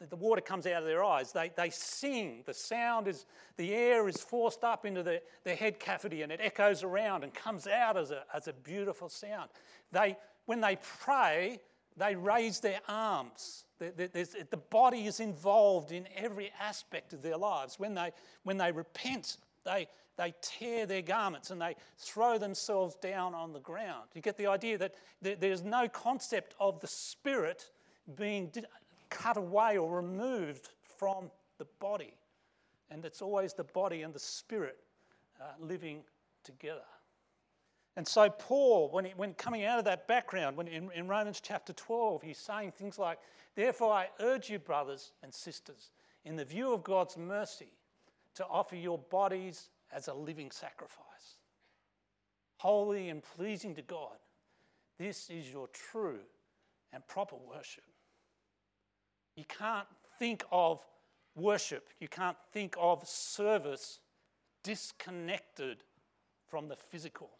The, 0.08 0.16
water 0.16 0.40
comes 0.40 0.66
out 0.66 0.82
of 0.82 0.88
their 0.88 1.04
eyes. 1.04 1.32
They, 1.32 1.50
they 1.56 1.70
sing. 1.70 2.42
The 2.46 2.54
sound 2.54 3.08
is, 3.08 3.26
the 3.56 3.74
air 3.74 4.08
is 4.08 4.18
forced 4.18 4.64
up 4.64 4.84
into 4.84 5.02
the, 5.02 5.22
their 5.44 5.56
head 5.56 5.78
cavity 5.78 6.22
and 6.22 6.32
it 6.32 6.40
echoes 6.42 6.82
around 6.82 7.24
and 7.24 7.32
comes 7.34 7.66
out 7.66 7.96
as 7.96 8.10
a, 8.10 8.24
as 8.34 8.48
a 8.48 8.52
beautiful 8.52 9.08
sound. 9.08 9.50
They, 9.92 10.16
when 10.46 10.60
they 10.60 10.78
pray, 11.00 11.60
they 11.96 12.14
raise 12.14 12.60
their 12.60 12.80
arms. 12.88 13.64
The 13.78 14.60
body 14.70 15.06
is 15.06 15.20
involved 15.20 15.92
in 15.92 16.06
every 16.16 16.52
aspect 16.60 17.12
of 17.12 17.22
their 17.22 17.36
lives. 17.36 17.78
When 17.78 17.94
they, 17.94 18.12
when 18.44 18.56
they 18.56 18.72
repent, 18.72 19.38
they, 19.64 19.88
they 20.16 20.34
tear 20.40 20.86
their 20.86 21.02
garments 21.02 21.50
and 21.50 21.60
they 21.60 21.74
throw 21.98 22.38
themselves 22.38 22.96
down 22.96 23.34
on 23.34 23.52
the 23.52 23.60
ground. 23.60 24.08
You 24.14 24.22
get 24.22 24.38
the 24.38 24.46
idea 24.46 24.78
that 24.78 24.94
there's 25.20 25.62
no 25.62 25.88
concept 25.88 26.54
of 26.58 26.80
the 26.80 26.86
spirit 26.86 27.70
being 28.14 28.52
cut 29.10 29.36
away 29.36 29.78
or 29.78 29.96
removed 29.96 30.68
from 30.98 31.30
the 31.58 31.66
body. 31.80 32.14
And 32.90 33.04
it's 33.04 33.22
always 33.22 33.52
the 33.52 33.64
body 33.64 34.02
and 34.02 34.14
the 34.14 34.18
spirit 34.18 34.78
uh, 35.40 35.44
living 35.60 36.02
together. 36.44 36.84
And 37.96 38.06
so, 38.06 38.28
Paul, 38.28 38.90
when, 38.90 39.06
he, 39.06 39.12
when 39.16 39.32
coming 39.34 39.64
out 39.64 39.78
of 39.78 39.84
that 39.86 40.06
background, 40.06 40.56
when 40.56 40.68
in, 40.68 40.90
in 40.94 41.08
Romans 41.08 41.40
chapter 41.42 41.72
12, 41.72 42.22
he's 42.22 42.38
saying 42.38 42.72
things 42.72 42.98
like, 42.98 43.18
Therefore, 43.54 43.92
I 43.92 44.08
urge 44.20 44.50
you, 44.50 44.58
brothers 44.58 45.12
and 45.22 45.32
sisters, 45.32 45.90
in 46.26 46.36
the 46.36 46.44
view 46.44 46.74
of 46.74 46.84
God's 46.84 47.16
mercy, 47.16 47.72
to 48.34 48.46
offer 48.46 48.76
your 48.76 48.98
bodies 48.98 49.70
as 49.92 50.08
a 50.08 50.14
living 50.14 50.50
sacrifice, 50.50 51.38
holy 52.58 53.08
and 53.08 53.22
pleasing 53.22 53.74
to 53.76 53.82
God. 53.82 54.18
This 54.98 55.30
is 55.30 55.50
your 55.50 55.68
true 55.68 56.20
and 56.92 57.06
proper 57.06 57.36
worship. 57.36 57.84
You 59.36 59.44
can't 59.48 59.86
think 60.18 60.44
of 60.50 60.80
worship, 61.34 61.88
you 62.00 62.08
can't 62.08 62.36
think 62.52 62.74
of 62.78 63.06
service 63.06 64.00
disconnected 64.62 65.84
from 66.48 66.68
the 66.68 66.76
physical 66.76 67.30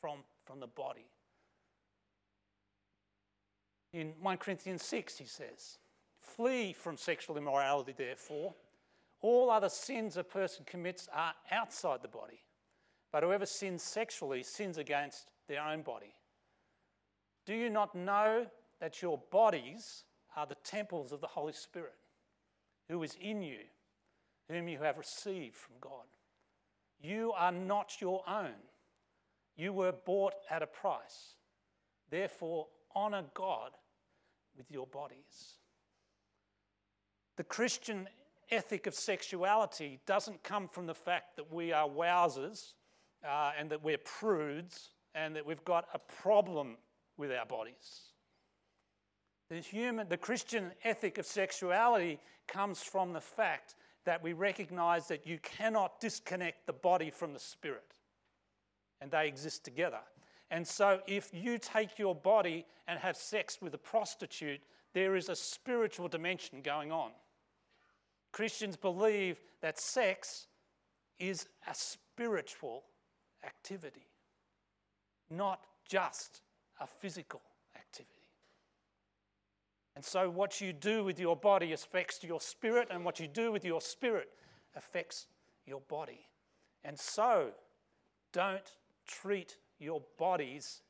from, 0.00 0.20
from 0.44 0.60
the 0.60 0.66
body. 0.66 1.06
In 3.92 4.12
1 4.20 4.36
Corinthians 4.38 4.82
6, 4.82 5.18
he 5.18 5.24
says, 5.24 5.78
Flee 6.20 6.72
from 6.72 6.96
sexual 6.96 7.36
immorality, 7.36 7.94
therefore. 7.96 8.54
All 9.22 9.50
other 9.50 9.68
sins 9.68 10.16
a 10.16 10.24
person 10.24 10.64
commits 10.66 11.08
are 11.12 11.32
outside 11.50 12.02
the 12.02 12.08
body, 12.08 12.42
but 13.10 13.22
whoever 13.22 13.46
sins 13.46 13.82
sexually 13.82 14.42
sins 14.42 14.76
against 14.76 15.30
their 15.48 15.62
own 15.62 15.82
body. 15.82 16.14
Do 17.46 17.54
you 17.54 17.70
not 17.70 17.94
know 17.94 18.46
that 18.80 19.00
your 19.00 19.18
bodies 19.30 20.04
are 20.36 20.46
the 20.46 20.56
temples 20.64 21.12
of 21.12 21.20
the 21.20 21.26
Holy 21.26 21.52
Spirit, 21.52 21.94
who 22.88 23.02
is 23.02 23.16
in 23.20 23.42
you, 23.42 23.60
whom 24.48 24.68
you 24.68 24.78
have 24.78 24.98
received 24.98 25.56
from 25.56 25.76
God? 25.80 26.04
You 27.00 27.32
are 27.36 27.52
not 27.52 28.00
your 28.00 28.22
own 28.28 28.54
you 29.56 29.72
were 29.72 29.92
bought 29.92 30.34
at 30.50 30.62
a 30.62 30.66
price. 30.66 31.34
Therefore, 32.10 32.66
honor 32.94 33.24
God 33.34 33.72
with 34.56 34.70
your 34.70 34.86
bodies. 34.86 35.56
The 37.36 37.44
Christian 37.44 38.08
ethic 38.50 38.86
of 38.86 38.94
sexuality 38.94 39.98
doesn't 40.06 40.42
come 40.42 40.68
from 40.68 40.86
the 40.86 40.94
fact 40.94 41.36
that 41.36 41.52
we 41.52 41.72
are 41.72 41.88
wowsers 41.88 42.74
uh, 43.26 43.52
and 43.58 43.70
that 43.70 43.82
we're 43.82 43.98
prudes 43.98 44.90
and 45.14 45.34
that 45.34 45.44
we've 45.44 45.64
got 45.64 45.86
a 45.94 45.98
problem 45.98 46.76
with 47.16 47.32
our 47.32 47.46
bodies. 47.46 48.12
The, 49.48 49.60
human, 49.60 50.08
the 50.08 50.16
Christian 50.16 50.72
ethic 50.84 51.18
of 51.18 51.26
sexuality 51.26 52.18
comes 52.48 52.82
from 52.82 53.12
the 53.12 53.20
fact 53.20 53.76
that 54.04 54.22
we 54.22 54.32
recognize 54.32 55.08
that 55.08 55.26
you 55.26 55.38
cannot 55.38 56.00
disconnect 56.00 56.66
the 56.66 56.72
body 56.72 57.10
from 57.10 57.32
the 57.32 57.38
spirit 57.38 57.94
and 59.00 59.10
they 59.10 59.28
exist 59.28 59.64
together. 59.64 60.00
And 60.50 60.66
so, 60.66 61.00
if 61.06 61.30
you 61.32 61.58
take 61.58 61.98
your 61.98 62.14
body 62.14 62.64
and 62.86 62.98
have 63.00 63.16
sex 63.16 63.58
with 63.60 63.74
a 63.74 63.78
prostitute, 63.78 64.60
there 64.94 65.16
is 65.16 65.28
a 65.28 65.36
spiritual 65.36 66.08
dimension 66.08 66.62
going 66.62 66.92
on. 66.92 67.10
Christians 68.32 68.76
believe 68.76 69.40
that 69.60 69.78
sex 69.78 70.46
is 71.18 71.48
a 71.68 71.74
spiritual 71.74 72.84
activity, 73.44 74.06
not 75.30 75.64
just 75.88 76.42
a 76.80 76.86
physical. 76.86 77.40
And 79.96 80.04
so, 80.04 80.28
what 80.28 80.60
you 80.60 80.74
do 80.74 81.02
with 81.04 81.18
your 81.18 81.36
body 81.36 81.72
affects 81.72 82.22
your 82.22 82.40
spirit, 82.40 82.88
and 82.90 83.02
what 83.02 83.18
you 83.18 83.26
do 83.26 83.50
with 83.50 83.64
your 83.64 83.80
spirit 83.80 84.28
affects 84.76 85.26
your 85.64 85.80
body. 85.88 86.20
And 86.84 86.98
so, 86.98 87.48
don't 88.34 88.70
treat 89.06 89.56
your 89.78 90.02
bodies 90.18 90.82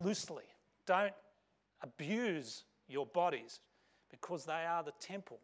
loosely. 0.00 0.44
Don't 0.86 1.12
abuse 1.82 2.62
your 2.86 3.04
bodies 3.06 3.58
because 4.10 4.44
they 4.44 4.52
are 4.52 4.84
the 4.84 4.92
temple 5.00 5.40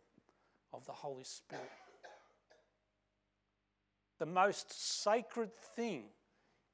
of 0.73 0.87
the 0.87 0.93
Holy 0.93 1.25
Spirit. 1.25 1.65
The 4.21 4.27
most 4.27 5.03
sacred 5.03 5.53
thing 5.53 6.05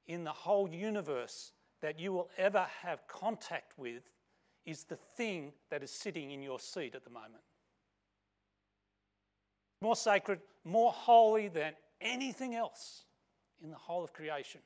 in 0.06 0.24
the 0.24 0.32
whole 0.32 0.68
universe 0.68 1.52
that 1.80 1.98
you 1.98 2.12
will 2.12 2.28
ever 2.36 2.66
have 2.82 3.06
contact 3.08 3.78
with 3.78 4.02
is 4.66 4.84
the 4.84 4.96
thing 4.96 5.52
that 5.70 5.82
is 5.82 5.90
sitting 5.90 6.32
in 6.32 6.42
your 6.42 6.58
seat 6.58 6.94
at 6.94 7.04
the 7.04 7.10
moment. 7.10 7.42
More 9.80 9.96
sacred, 9.96 10.40
more 10.64 10.92
holy 10.92 11.48
than 11.48 11.72
anything 12.00 12.54
else 12.54 13.04
in 13.62 13.70
the 13.70 13.76
whole 13.76 14.02
of 14.02 14.12
creation. 14.12 14.60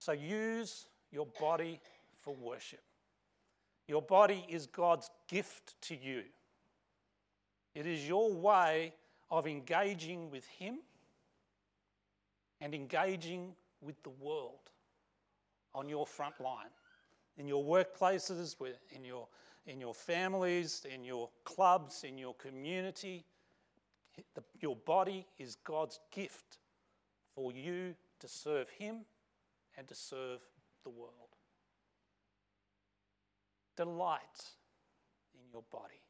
So 0.00 0.12
use 0.12 0.86
your 1.12 1.28
body 1.38 1.80
for 2.22 2.34
worship. 2.34 2.82
Your 3.86 4.02
body 4.02 4.44
is 4.48 4.66
God's 4.66 5.08
gift 5.28 5.80
to 5.82 5.96
you. 5.96 6.22
It 7.74 7.86
is 7.86 8.06
your 8.06 8.32
way 8.32 8.94
of 9.30 9.46
engaging 9.46 10.30
with 10.30 10.44
Him 10.46 10.78
and 12.60 12.74
engaging 12.74 13.54
with 13.80 14.02
the 14.02 14.10
world 14.10 14.61
on 15.74 15.88
your 15.88 16.06
front 16.06 16.40
line. 16.40 16.70
In 17.36 17.48
your 17.48 17.64
workplaces, 17.64 18.56
in 18.90 19.04
your, 19.04 19.26
in 19.66 19.80
your 19.80 19.94
families, 19.94 20.86
in 20.92 21.04
your 21.04 21.30
clubs, 21.44 22.04
in 22.04 22.18
your 22.18 22.34
community, 22.34 23.24
the, 24.34 24.42
your 24.60 24.76
body 24.76 25.26
is 25.38 25.56
God's 25.64 25.98
gift 26.10 26.58
for 27.34 27.52
you 27.52 27.94
to 28.20 28.28
serve 28.28 28.68
Him 28.70 29.04
and 29.76 29.88
to 29.88 29.94
serve 29.94 30.40
the 30.84 30.90
world. 30.90 31.12
Delight 33.76 34.20
in 35.34 35.40
your 35.52 35.64
body. 35.70 36.00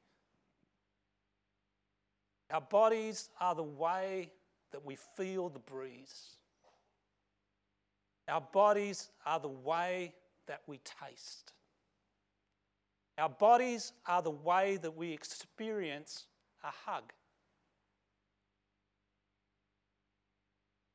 Our 2.50 2.60
bodies 2.60 3.30
are 3.40 3.54
the 3.54 3.62
way 3.62 4.30
that 4.72 4.84
we 4.84 4.96
feel 5.16 5.48
the 5.48 5.58
breeze. 5.60 6.36
Our 8.28 8.40
bodies 8.52 9.10
are 9.26 9.40
the 9.40 9.48
way 9.48 10.14
that 10.46 10.60
we 10.66 10.78
taste. 10.78 11.52
Our 13.18 13.28
bodies 13.28 13.92
are 14.06 14.22
the 14.22 14.30
way 14.30 14.78
that 14.78 14.96
we 14.96 15.12
experience 15.12 16.26
a 16.64 16.70
hug. 16.90 17.12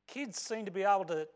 kids 0.08 0.40
seem 0.40 0.64
to 0.64 0.70
be 0.72 0.82
able 0.82 1.04
to 1.04 1.28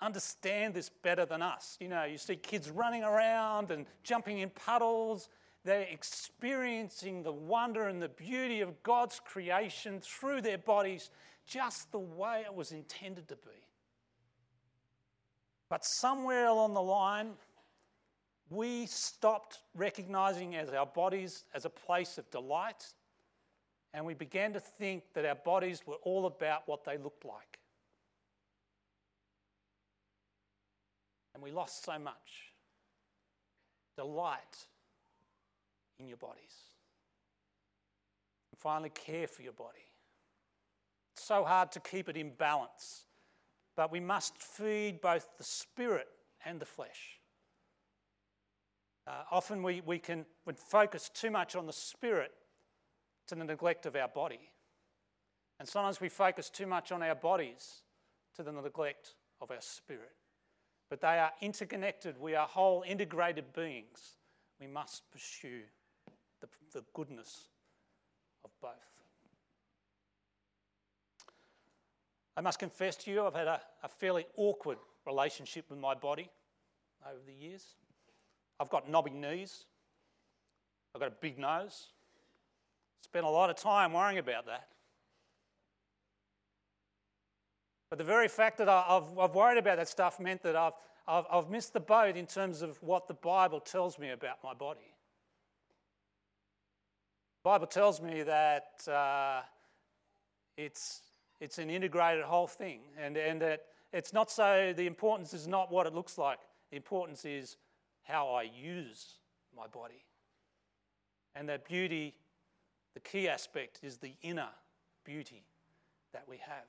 understand 0.00 0.74
this 0.74 0.88
better 0.88 1.24
than 1.24 1.42
us. 1.42 1.76
You 1.78 1.88
know, 1.88 2.02
you 2.02 2.18
see 2.18 2.34
kids 2.34 2.68
running 2.68 3.04
around 3.04 3.70
and 3.70 3.86
jumping 4.02 4.38
in 4.38 4.50
puddles. 4.50 5.28
They're 5.64 5.86
experiencing 5.88 7.22
the 7.22 7.30
wonder 7.30 7.86
and 7.86 8.02
the 8.02 8.08
beauty 8.08 8.60
of 8.60 8.82
God's 8.82 9.20
creation 9.20 10.00
through 10.00 10.40
their 10.40 10.58
bodies 10.58 11.10
just 11.46 11.92
the 11.92 12.00
way 12.00 12.42
it 12.44 12.52
was 12.52 12.72
intended 12.72 13.28
to 13.28 13.36
be. 13.36 13.71
But 15.72 15.86
somewhere 15.86 16.48
along 16.48 16.74
the 16.74 16.82
line, 16.82 17.30
we 18.50 18.84
stopped 18.84 19.60
recognizing 19.74 20.54
as 20.54 20.68
our 20.68 20.84
bodies 20.84 21.44
as 21.54 21.64
a 21.64 21.70
place 21.70 22.18
of 22.18 22.30
delight, 22.30 22.84
and 23.94 24.04
we 24.04 24.12
began 24.12 24.52
to 24.52 24.60
think 24.60 25.02
that 25.14 25.24
our 25.24 25.34
bodies 25.34 25.86
were 25.86 25.96
all 26.02 26.26
about 26.26 26.68
what 26.68 26.84
they 26.84 26.98
looked 26.98 27.24
like. 27.24 27.58
And 31.32 31.42
we 31.42 31.50
lost 31.50 31.86
so 31.86 31.98
much. 31.98 32.52
delight 33.96 34.66
in 35.98 36.06
your 36.06 36.18
bodies. 36.18 36.56
And 38.50 38.58
finally, 38.58 38.90
care 38.90 39.26
for 39.26 39.40
your 39.40 39.54
body. 39.54 39.86
It's 41.14 41.24
so 41.24 41.44
hard 41.44 41.72
to 41.72 41.80
keep 41.80 42.10
it 42.10 42.18
in 42.18 42.32
balance, 42.34 43.06
but 43.76 43.90
we 43.90 44.00
must 44.00 44.36
feed 44.38 45.00
both 45.00 45.26
the 45.38 45.44
spirit 45.44 46.08
and 46.44 46.60
the 46.60 46.66
flesh. 46.66 47.20
Uh, 49.06 49.22
often 49.30 49.62
we, 49.62 49.80
we 49.84 49.98
can 49.98 50.24
focus 50.54 51.10
too 51.12 51.30
much 51.30 51.56
on 51.56 51.66
the 51.66 51.72
spirit 51.72 52.32
to 53.26 53.34
the 53.34 53.44
neglect 53.44 53.86
of 53.86 53.96
our 53.96 54.08
body. 54.08 54.50
And 55.58 55.68
sometimes 55.68 56.00
we 56.00 56.08
focus 56.08 56.50
too 56.50 56.66
much 56.66 56.92
on 56.92 57.02
our 57.02 57.14
bodies 57.14 57.82
to 58.36 58.42
the 58.42 58.52
neglect 58.52 59.14
of 59.40 59.50
our 59.50 59.60
spirit. 59.60 60.12
But 60.90 61.00
they 61.00 61.18
are 61.18 61.32
interconnected. 61.40 62.18
We 62.20 62.34
are 62.34 62.46
whole, 62.46 62.84
integrated 62.86 63.52
beings. 63.52 64.16
We 64.60 64.66
must 64.66 65.10
pursue 65.10 65.62
the, 66.40 66.48
the 66.72 66.84
goodness 66.94 67.48
of 68.44 68.50
both. 68.60 68.91
I 72.36 72.40
must 72.40 72.58
confess 72.58 72.96
to 72.96 73.10
you, 73.10 73.26
I've 73.26 73.34
had 73.34 73.46
a, 73.46 73.60
a 73.82 73.88
fairly 73.88 74.26
awkward 74.36 74.78
relationship 75.06 75.66
with 75.68 75.78
my 75.78 75.94
body 75.94 76.30
over 77.06 77.20
the 77.26 77.32
years. 77.32 77.64
I've 78.58 78.70
got 78.70 78.88
knobby 78.88 79.10
knees. 79.10 79.64
I've 80.94 81.00
got 81.00 81.08
a 81.08 81.14
big 81.20 81.38
nose. 81.38 81.88
Spent 83.02 83.24
a 83.24 83.28
lot 83.28 83.50
of 83.50 83.56
time 83.56 83.92
worrying 83.92 84.18
about 84.18 84.46
that. 84.46 84.68
But 87.90 87.98
the 87.98 88.04
very 88.04 88.28
fact 88.28 88.56
that 88.58 88.68
I've, 88.70 89.18
I've 89.18 89.34
worried 89.34 89.58
about 89.58 89.76
that 89.76 89.88
stuff 89.88 90.18
meant 90.18 90.42
that 90.44 90.56
I've, 90.56 90.72
I've, 91.06 91.24
I've 91.30 91.50
missed 91.50 91.74
the 91.74 91.80
boat 91.80 92.16
in 92.16 92.26
terms 92.26 92.62
of 92.62 92.82
what 92.82 93.06
the 93.06 93.14
Bible 93.14 93.60
tells 93.60 93.98
me 93.98 94.10
about 94.10 94.38
my 94.42 94.54
body. 94.54 94.94
The 97.42 97.50
Bible 97.50 97.66
tells 97.66 98.00
me 98.00 98.22
that 98.22 98.88
uh, 98.88 99.42
it's, 100.56 101.00
it's 101.42 101.58
an 101.58 101.68
integrated 101.68 102.24
whole 102.24 102.46
thing 102.46 102.78
and, 102.96 103.16
and 103.16 103.42
that 103.42 103.64
it's 103.92 104.12
not 104.12 104.30
so, 104.30 104.72
the 104.76 104.86
importance 104.86 105.34
is 105.34 105.48
not 105.48 105.72
what 105.72 105.88
it 105.88 105.92
looks 105.92 106.16
like, 106.16 106.38
the 106.70 106.76
importance 106.76 107.24
is 107.24 107.56
how 108.04 108.28
I 108.28 108.42
use 108.42 109.18
my 109.56 109.66
body. 109.66 110.04
And 111.34 111.48
that 111.48 111.64
beauty, 111.64 112.14
the 112.94 113.00
key 113.00 113.28
aspect, 113.28 113.80
is 113.82 113.96
the 113.96 114.12
inner 114.22 114.50
beauty 115.04 115.42
that 116.12 116.22
we 116.28 116.36
have. 116.36 116.64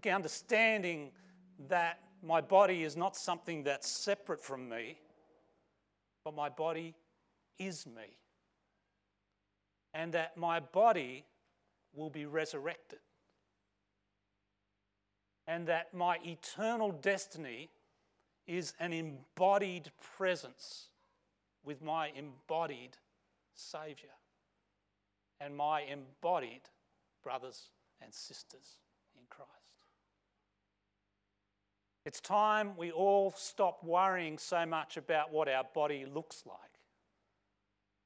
The 0.00 0.10
understanding 0.10 1.10
that 1.68 1.98
my 2.22 2.40
body 2.40 2.84
is 2.84 2.96
not 2.96 3.16
something 3.16 3.62
that's 3.64 3.86
separate 3.86 4.40
from 4.40 4.66
me, 4.66 4.98
but 6.24 6.34
my 6.34 6.48
body 6.48 6.94
is 7.58 7.86
me. 7.86 8.16
And 9.92 10.14
that 10.14 10.38
my 10.38 10.58
body 10.60 11.26
will 11.94 12.10
be 12.10 12.24
resurrected. 12.24 12.98
And 15.46 15.66
that 15.68 15.94
my 15.94 16.18
eternal 16.24 16.90
destiny 16.90 17.70
is 18.46 18.74
an 18.80 18.92
embodied 18.92 19.90
presence 20.16 20.88
with 21.64 21.82
my 21.82 22.10
embodied 22.16 22.96
Saviour 23.54 24.12
and 25.40 25.56
my 25.56 25.82
embodied 25.82 26.62
brothers 27.22 27.70
and 28.02 28.12
sisters 28.12 28.80
in 29.16 29.22
Christ. 29.28 29.50
It's 32.04 32.20
time 32.20 32.76
we 32.76 32.92
all 32.92 33.32
stop 33.36 33.82
worrying 33.82 34.38
so 34.38 34.64
much 34.64 34.96
about 34.96 35.32
what 35.32 35.48
our 35.48 35.64
body 35.74 36.06
looks 36.06 36.44
like 36.46 36.56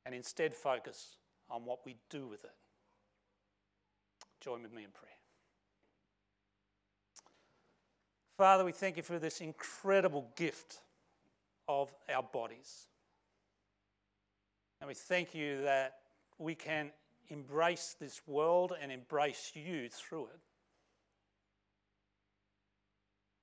and 0.07 0.15
instead 0.15 0.55
focus 0.55 1.19
on 1.51 1.65
what 1.67 1.81
we 1.85 1.97
do 2.09 2.27
with 2.27 2.45
it. 2.45 2.55
Join 4.41 4.63
with 4.63 4.73
me 4.73 4.85
in 4.85 4.91
prayer. 4.91 5.20
Father, 8.41 8.65
we 8.65 8.73
thank 8.73 8.97
you 8.97 9.03
for 9.03 9.19
this 9.19 9.43
incredible 9.43 10.27
gift 10.35 10.79
of 11.69 11.93
our 12.11 12.23
bodies. 12.23 12.87
And 14.81 14.89
we 14.89 14.95
thank 14.95 15.35
you 15.35 15.61
that 15.61 15.97
we 16.39 16.55
can 16.55 16.91
embrace 17.29 17.97
this 18.01 18.23
world 18.27 18.73
and 18.81 18.91
embrace 18.91 19.53
you 19.55 19.91
through 19.91 20.25
it. 20.25 20.41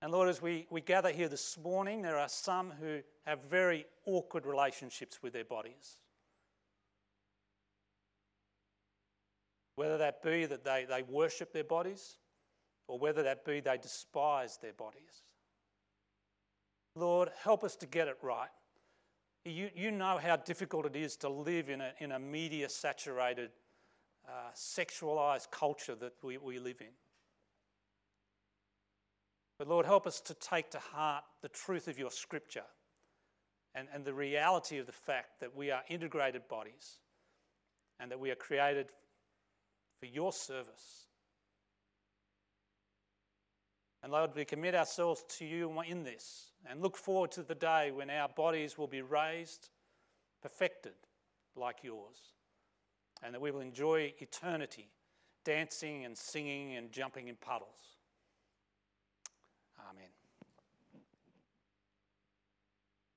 And 0.01 0.11
Lord, 0.11 0.29
as 0.29 0.41
we, 0.41 0.65
we 0.71 0.81
gather 0.81 1.11
here 1.11 1.29
this 1.29 1.59
morning, 1.63 2.01
there 2.01 2.17
are 2.17 2.27
some 2.27 2.71
who 2.81 3.01
have 3.27 3.43
very 3.43 3.85
awkward 4.07 4.47
relationships 4.47 5.19
with 5.21 5.31
their 5.31 5.45
bodies. 5.45 5.97
Whether 9.75 9.99
that 9.99 10.23
be 10.23 10.47
that 10.47 10.63
they, 10.63 10.87
they 10.89 11.03
worship 11.03 11.53
their 11.53 11.63
bodies, 11.63 12.17
or 12.87 12.97
whether 12.97 13.23
that 13.23 13.45
be 13.45 13.59
they 13.59 13.77
despise 13.77 14.57
their 14.57 14.73
bodies. 14.73 15.23
Lord, 16.95 17.29
help 17.43 17.63
us 17.63 17.75
to 17.77 17.85
get 17.85 18.07
it 18.07 18.17
right. 18.21 18.49
You, 19.45 19.69
you 19.75 19.91
know 19.91 20.17
how 20.17 20.35
difficult 20.37 20.85
it 20.85 20.95
is 20.95 21.15
to 21.17 21.29
live 21.29 21.69
in 21.69 21.81
a, 21.81 21.91
in 21.99 22.11
a 22.11 22.19
media 22.19 22.67
saturated, 22.69 23.51
uh, 24.27 24.51
sexualized 24.55 25.51
culture 25.51 25.95
that 25.95 26.13
we, 26.23 26.37
we 26.37 26.59
live 26.59 26.81
in. 26.81 26.87
But 29.57 29.67
Lord, 29.67 29.85
help 29.85 30.05
us 30.05 30.21
to 30.21 30.33
take 30.35 30.69
to 30.71 30.79
heart 30.79 31.23
the 31.41 31.49
truth 31.49 31.87
of 31.87 31.97
your 31.97 32.11
scripture 32.11 32.65
and, 33.73 33.87
and 33.93 34.03
the 34.03 34.13
reality 34.13 34.77
of 34.77 34.85
the 34.85 34.91
fact 34.91 35.39
that 35.39 35.55
we 35.55 35.71
are 35.71 35.81
integrated 35.89 36.47
bodies 36.47 36.99
and 37.99 38.11
that 38.11 38.19
we 38.19 38.31
are 38.31 38.35
created 38.35 38.87
for 39.99 40.05
your 40.05 40.31
service 40.31 41.06
and 44.03 44.11
Lord, 44.11 44.31
we 44.35 44.45
commit 44.45 44.75
ourselves 44.75 45.23
to 45.37 45.45
you 45.45 45.73
in 45.81 46.03
this 46.03 46.51
and 46.69 46.81
look 46.81 46.97
forward 46.97 47.31
to 47.31 47.43
the 47.43 47.55
day 47.55 47.91
when 47.91 48.09
our 48.09 48.29
bodies 48.29 48.77
will 48.77 48.87
be 48.87 49.01
raised, 49.01 49.69
perfected 50.41 50.93
like 51.55 51.83
yours, 51.83 52.17
and 53.23 53.33
that 53.33 53.41
we 53.41 53.51
will 53.51 53.61
enjoy 53.61 54.13
eternity 54.19 54.89
dancing 55.43 56.03
and 56.03 56.17
singing 56.17 56.75
and 56.75 56.91
jumping 56.91 57.29
in 57.29 57.35
puddles. 57.37 57.96